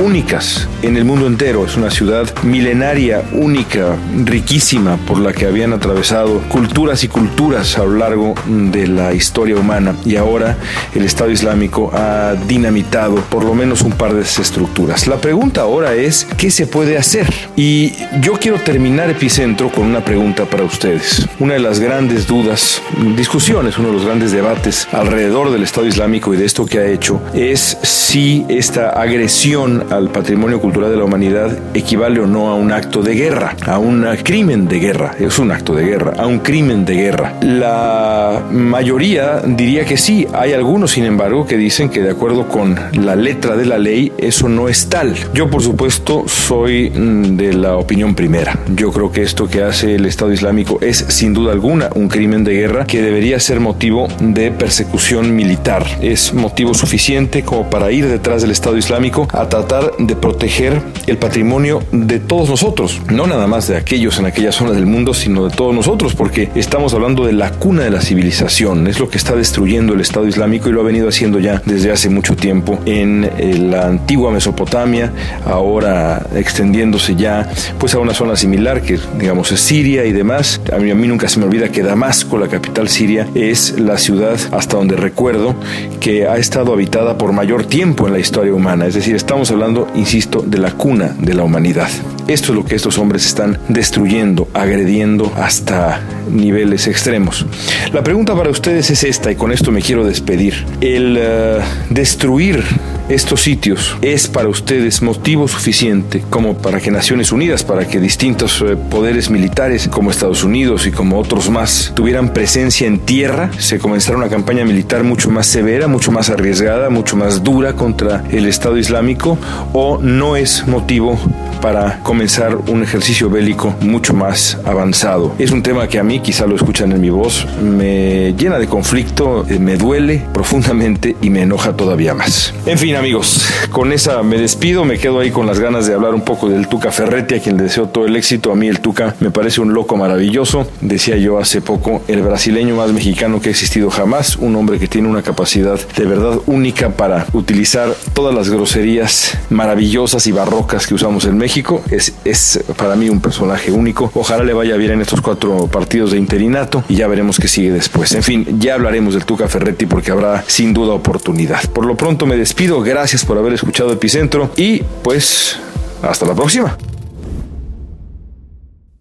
únicas 0.00 0.68
en 0.82 0.96
el 0.96 1.04
mundo 1.04 1.26
entero. 1.26 1.64
Es 1.64 1.76
una 1.76 1.90
ciudad 1.90 2.28
milenaria, 2.42 3.22
única, 3.32 3.96
riquísima, 4.24 4.96
por 4.96 5.18
la 5.18 5.32
que 5.32 5.46
habían 5.46 5.72
atravesado 5.72 6.40
culturas 6.48 7.04
y 7.04 7.08
culturas 7.08 7.78
a 7.78 7.84
lo 7.84 7.96
largo 7.96 8.34
de 8.46 8.86
la 8.86 9.14
historia 9.14 9.56
humana. 9.56 9.94
Y 10.04 10.16
ahora 10.16 10.56
el 10.94 11.04
Estado 11.04 11.30
Islámico 11.30 11.90
ha 11.94 12.34
dinamitado 12.46 13.16
por 13.16 13.44
lo 13.44 13.54
menos 13.54 13.82
un 13.82 13.92
par 13.92 14.14
de 14.14 14.22
estructuras. 14.22 15.06
La 15.06 15.18
pregunta 15.18 15.62
ahora 15.62 15.94
es, 15.94 16.26
¿qué 16.36 16.50
se 16.50 16.66
puede 16.66 16.98
hacer? 16.98 17.32
Y 17.56 17.92
yo 18.20 18.34
quiero 18.34 18.58
terminar 18.58 19.10
Epicentro 19.10 19.70
con 19.70 19.84
una 19.84 20.04
pregunta 20.04 20.44
para 20.44 20.64
ustedes. 20.64 21.26
Una 21.38 21.54
de 21.54 21.60
las 21.60 21.78
grandes 21.80 22.26
dudas, 22.26 22.82
discusiones, 23.16 23.78
uno 23.78 23.88
de 23.88 23.94
los 23.94 24.04
grandes 24.04 24.32
debates 24.32 24.88
alrededor 24.92 25.50
del 25.50 25.62
Estado 25.62 25.86
Islámico 25.86 26.34
y 26.34 26.36
de 26.36 26.44
esto 26.44 26.66
que 26.66 26.78
ha 26.78 26.86
hecho 26.86 27.20
es 27.34 27.78
si 27.82 28.44
esta 28.48 28.90
agresión 28.90 29.83
al 29.90 30.10
patrimonio 30.10 30.60
cultural 30.60 30.90
de 30.90 30.96
la 30.96 31.04
humanidad 31.04 31.56
equivale 31.74 32.20
o 32.20 32.26
no 32.26 32.48
a 32.48 32.54
un 32.54 32.72
acto 32.72 33.02
de 33.02 33.14
guerra, 33.14 33.56
a 33.66 33.78
un 33.78 34.04
crimen 34.22 34.68
de 34.68 34.78
guerra. 34.78 35.14
Es 35.18 35.38
un 35.38 35.50
acto 35.50 35.74
de 35.74 35.84
guerra, 35.84 36.14
a 36.18 36.26
un 36.26 36.38
crimen 36.38 36.84
de 36.84 36.94
guerra. 36.94 37.34
La 37.42 38.42
mayoría 38.50 39.40
diría 39.46 39.84
que 39.84 39.96
sí. 39.96 40.26
Hay 40.32 40.52
algunos, 40.52 40.92
sin 40.92 41.04
embargo, 41.04 41.46
que 41.46 41.56
dicen 41.56 41.90
que 41.90 42.02
de 42.02 42.10
acuerdo 42.10 42.48
con 42.48 42.78
la 42.92 43.16
letra 43.16 43.56
de 43.56 43.66
la 43.66 43.78
ley, 43.78 44.12
eso 44.18 44.48
no 44.48 44.68
es 44.68 44.88
tal. 44.88 45.14
Yo, 45.32 45.50
por 45.50 45.62
supuesto, 45.62 46.24
soy 46.26 46.90
mm, 46.90 47.36
de 47.36 47.52
la 47.54 47.76
opinión 47.76 48.14
primera. 48.14 48.58
Yo 48.74 48.92
creo 48.92 49.10
que 49.12 49.22
esto 49.22 49.48
que 49.48 49.62
hace 49.62 49.96
el 49.96 50.06
Estado 50.06 50.32
Islámico 50.32 50.78
es, 50.80 50.98
sin 51.08 51.34
duda 51.34 51.52
alguna, 51.52 51.90
un 51.94 52.08
crimen 52.08 52.44
de 52.44 52.54
guerra 52.54 52.86
que 52.86 53.02
debería 53.02 53.40
ser 53.40 53.60
motivo 53.60 54.08
de 54.20 54.50
persecución 54.50 55.34
militar. 55.34 55.84
Es 56.00 56.32
motivo 56.32 56.74
suficiente 56.74 57.42
como 57.42 57.68
para 57.70 57.90
ir 57.90 58.06
detrás 58.06 58.42
del 58.42 58.50
Estado 58.50 58.76
Islámico 58.76 59.28
a 59.32 59.48
tratar 59.48 59.73
de 59.98 60.16
proteger 60.16 60.80
el 61.06 61.18
patrimonio 61.18 61.82
de 61.92 62.18
todos 62.18 62.48
nosotros, 62.48 63.00
no 63.10 63.26
nada 63.26 63.46
más 63.46 63.68
de 63.68 63.76
aquellos 63.76 64.18
en 64.18 64.26
aquella 64.26 64.52
zona 64.52 64.72
del 64.72 64.86
mundo, 64.86 65.14
sino 65.14 65.48
de 65.48 65.54
todos 65.54 65.74
nosotros, 65.74 66.14
porque 66.14 66.50
estamos 66.54 66.94
hablando 66.94 67.24
de 67.24 67.32
la 67.32 67.50
cuna 67.50 67.82
de 67.82 67.90
la 67.90 68.00
civilización, 68.00 68.86
es 68.86 68.98
lo 68.98 69.08
que 69.08 69.18
está 69.18 69.34
destruyendo 69.34 69.94
el 69.94 70.00
Estado 70.00 70.26
Islámico 70.26 70.68
y 70.68 70.72
lo 70.72 70.80
ha 70.80 70.84
venido 70.84 71.08
haciendo 71.08 71.38
ya 71.38 71.62
desde 71.64 71.92
hace 71.92 72.08
mucho 72.08 72.36
tiempo 72.36 72.78
en 72.86 73.24
eh, 73.38 73.56
la 73.58 73.86
antigua 73.86 74.30
Mesopotamia, 74.30 75.12
ahora 75.46 76.26
extendiéndose 76.34 77.16
ya 77.16 77.50
pues 77.78 77.94
a 77.94 77.98
una 77.98 78.14
zona 78.14 78.36
similar 78.36 78.82
que 78.82 78.98
digamos 79.18 79.52
es 79.52 79.60
Siria 79.60 80.04
y 80.04 80.12
demás. 80.12 80.60
A 80.72 80.78
mí, 80.78 80.90
a 80.90 80.94
mí 80.94 81.06
nunca 81.06 81.28
se 81.28 81.38
me 81.38 81.46
olvida 81.46 81.68
que 81.70 81.82
Damasco, 81.82 82.38
la 82.38 82.48
capital 82.48 82.88
siria, 82.88 83.28
es 83.34 83.78
la 83.78 83.98
ciudad 83.98 84.38
hasta 84.52 84.76
donde 84.76 84.96
recuerdo 84.96 85.54
que 86.00 86.26
ha 86.26 86.36
estado 86.36 86.72
habitada 86.72 87.18
por 87.18 87.32
mayor 87.32 87.64
tiempo 87.64 88.06
en 88.06 88.12
la 88.12 88.18
historia 88.18 88.52
humana, 88.52 88.86
es 88.86 88.94
decir, 88.94 89.14
estamos 89.14 89.50
hablando 89.50 89.63
insisto, 89.94 90.42
de 90.46 90.58
la 90.58 90.72
cuna 90.72 91.14
de 91.18 91.34
la 91.34 91.42
humanidad. 91.42 91.88
Esto 92.26 92.52
es 92.52 92.56
lo 92.56 92.64
que 92.64 92.74
estos 92.74 92.96
hombres 92.96 93.26
están 93.26 93.58
destruyendo, 93.68 94.48
agrediendo 94.54 95.30
hasta 95.36 96.00
niveles 96.30 96.86
extremos. 96.86 97.44
La 97.92 98.02
pregunta 98.02 98.34
para 98.34 98.48
ustedes 98.48 98.88
es 98.90 99.04
esta, 99.04 99.30
y 99.30 99.36
con 99.36 99.52
esto 99.52 99.70
me 99.70 99.82
quiero 99.82 100.06
despedir. 100.06 100.64
El 100.80 101.18
eh, 101.20 101.60
destruir 101.90 102.64
estos 103.10 103.42
sitios 103.42 103.98
es 104.00 104.28
para 104.28 104.48
ustedes 104.48 105.02
motivo 105.02 105.46
suficiente 105.46 106.24
como 106.30 106.56
para 106.56 106.80
que 106.80 106.90
Naciones 106.90 107.32
Unidas, 107.32 107.62
para 107.62 107.86
que 107.86 108.00
distintos 108.00 108.62
eh, 108.62 108.76
poderes 108.76 109.28
militares 109.28 109.88
como 109.88 110.10
Estados 110.10 110.44
Unidos 110.44 110.86
y 110.86 110.90
como 110.90 111.18
otros 111.18 111.50
más 111.50 111.92
tuvieran 111.94 112.32
presencia 112.32 112.86
en 112.86 113.00
tierra, 113.00 113.50
se 113.58 113.78
comenzara 113.78 114.16
una 114.16 114.30
campaña 114.30 114.64
militar 114.64 115.04
mucho 115.04 115.30
más 115.30 115.46
severa, 115.46 115.88
mucho 115.88 116.10
más 116.10 116.30
arriesgada, 116.30 116.88
mucho 116.88 117.16
más 117.16 117.42
dura 117.42 117.74
contra 117.74 118.24
el 118.30 118.46
Estado 118.46 118.78
Islámico 118.78 119.36
o 119.74 119.98
no 120.00 120.36
es 120.36 120.66
motivo 120.66 121.18
para 121.60 122.00
comenzar 122.14 122.56
un 122.68 122.80
ejercicio 122.84 123.28
bélico 123.28 123.74
mucho 123.80 124.14
más 124.14 124.56
avanzado. 124.64 125.34
Es 125.36 125.50
un 125.50 125.64
tema 125.64 125.88
que 125.88 125.98
a 125.98 126.04
mí, 126.04 126.20
quizá 126.20 126.46
lo 126.46 126.54
escuchan 126.54 126.92
en 126.92 127.00
mi 127.00 127.10
voz, 127.10 127.44
me 127.60 128.34
llena 128.34 128.60
de 128.60 128.68
conflicto, 128.68 129.44
eh, 129.48 129.58
me 129.58 129.76
duele 129.76 130.22
profundamente 130.32 131.16
y 131.20 131.30
me 131.30 131.42
enoja 131.42 131.76
todavía 131.76 132.14
más. 132.14 132.54
En 132.66 132.78
fin, 132.78 132.94
amigos, 132.94 133.44
con 133.72 133.92
esa 133.92 134.22
me 134.22 134.38
despido, 134.38 134.84
me 134.84 134.96
quedo 134.96 135.18
ahí 135.18 135.32
con 135.32 135.48
las 135.48 135.58
ganas 135.58 135.88
de 135.88 135.94
hablar 135.94 136.14
un 136.14 136.20
poco 136.20 136.48
del 136.48 136.68
Tuca 136.68 136.92
Ferretti, 136.92 137.34
a 137.34 137.40
quien 137.40 137.56
le 137.56 137.64
deseo 137.64 137.88
todo 137.88 138.06
el 138.06 138.14
éxito. 138.14 138.52
A 138.52 138.54
mí 138.54 138.68
el 138.68 138.78
Tuca 138.78 139.16
me 139.18 139.32
parece 139.32 139.60
un 139.60 139.74
loco 139.74 139.96
maravilloso, 139.96 140.68
decía 140.82 141.16
yo 141.16 141.40
hace 141.40 141.62
poco, 141.62 142.02
el 142.06 142.22
brasileño 142.22 142.76
más 142.76 142.92
mexicano 142.92 143.40
que 143.40 143.48
ha 143.48 143.50
existido 143.50 143.90
jamás, 143.90 144.36
un 144.36 144.54
hombre 144.54 144.78
que 144.78 144.86
tiene 144.86 145.08
una 145.08 145.22
capacidad 145.22 145.80
de 145.96 146.04
verdad 146.04 146.38
única 146.46 146.90
para 146.90 147.26
utilizar 147.32 147.92
todas 148.12 148.32
las 148.32 148.50
groserías 148.50 149.36
maravillosas 149.50 150.28
y 150.28 150.32
barrocas 150.32 150.86
que 150.86 150.94
usamos 150.94 151.24
en 151.24 151.38
México 151.38 151.82
es 152.24 152.62
para 152.76 152.96
mí 152.96 153.08
un 153.08 153.20
personaje 153.20 153.70
único. 153.70 154.10
Ojalá 154.14 154.44
le 154.44 154.52
vaya 154.52 154.76
bien 154.76 154.92
en 154.92 155.00
estos 155.00 155.20
cuatro 155.20 155.66
partidos 155.68 156.12
de 156.12 156.18
interinato 156.18 156.84
y 156.88 156.96
ya 156.96 157.06
veremos 157.06 157.38
qué 157.38 157.48
sigue 157.48 157.70
después. 157.70 158.12
En 158.12 158.22
fin, 158.22 158.58
ya 158.60 158.74
hablaremos 158.74 159.14
del 159.14 159.24
Tuca 159.24 159.48
Ferretti 159.48 159.86
porque 159.86 160.10
habrá 160.10 160.44
sin 160.46 160.74
duda 160.74 160.94
oportunidad. 160.94 161.68
Por 161.70 161.86
lo 161.86 161.96
pronto 161.96 162.26
me 162.26 162.36
despido. 162.36 162.80
Gracias 162.80 163.24
por 163.24 163.38
haber 163.38 163.52
escuchado 163.54 163.92
Epicentro 163.92 164.50
y 164.56 164.82
pues 165.02 165.56
hasta 166.02 166.26
la 166.26 166.34
próxima. 166.34 166.76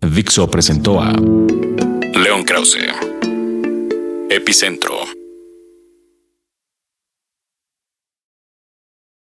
Dixo 0.01 0.49
presentó 0.49 1.01
a 1.01 1.11
León 1.11 2.43
Krause. 2.45 2.77
Epicentro. 4.29 5.22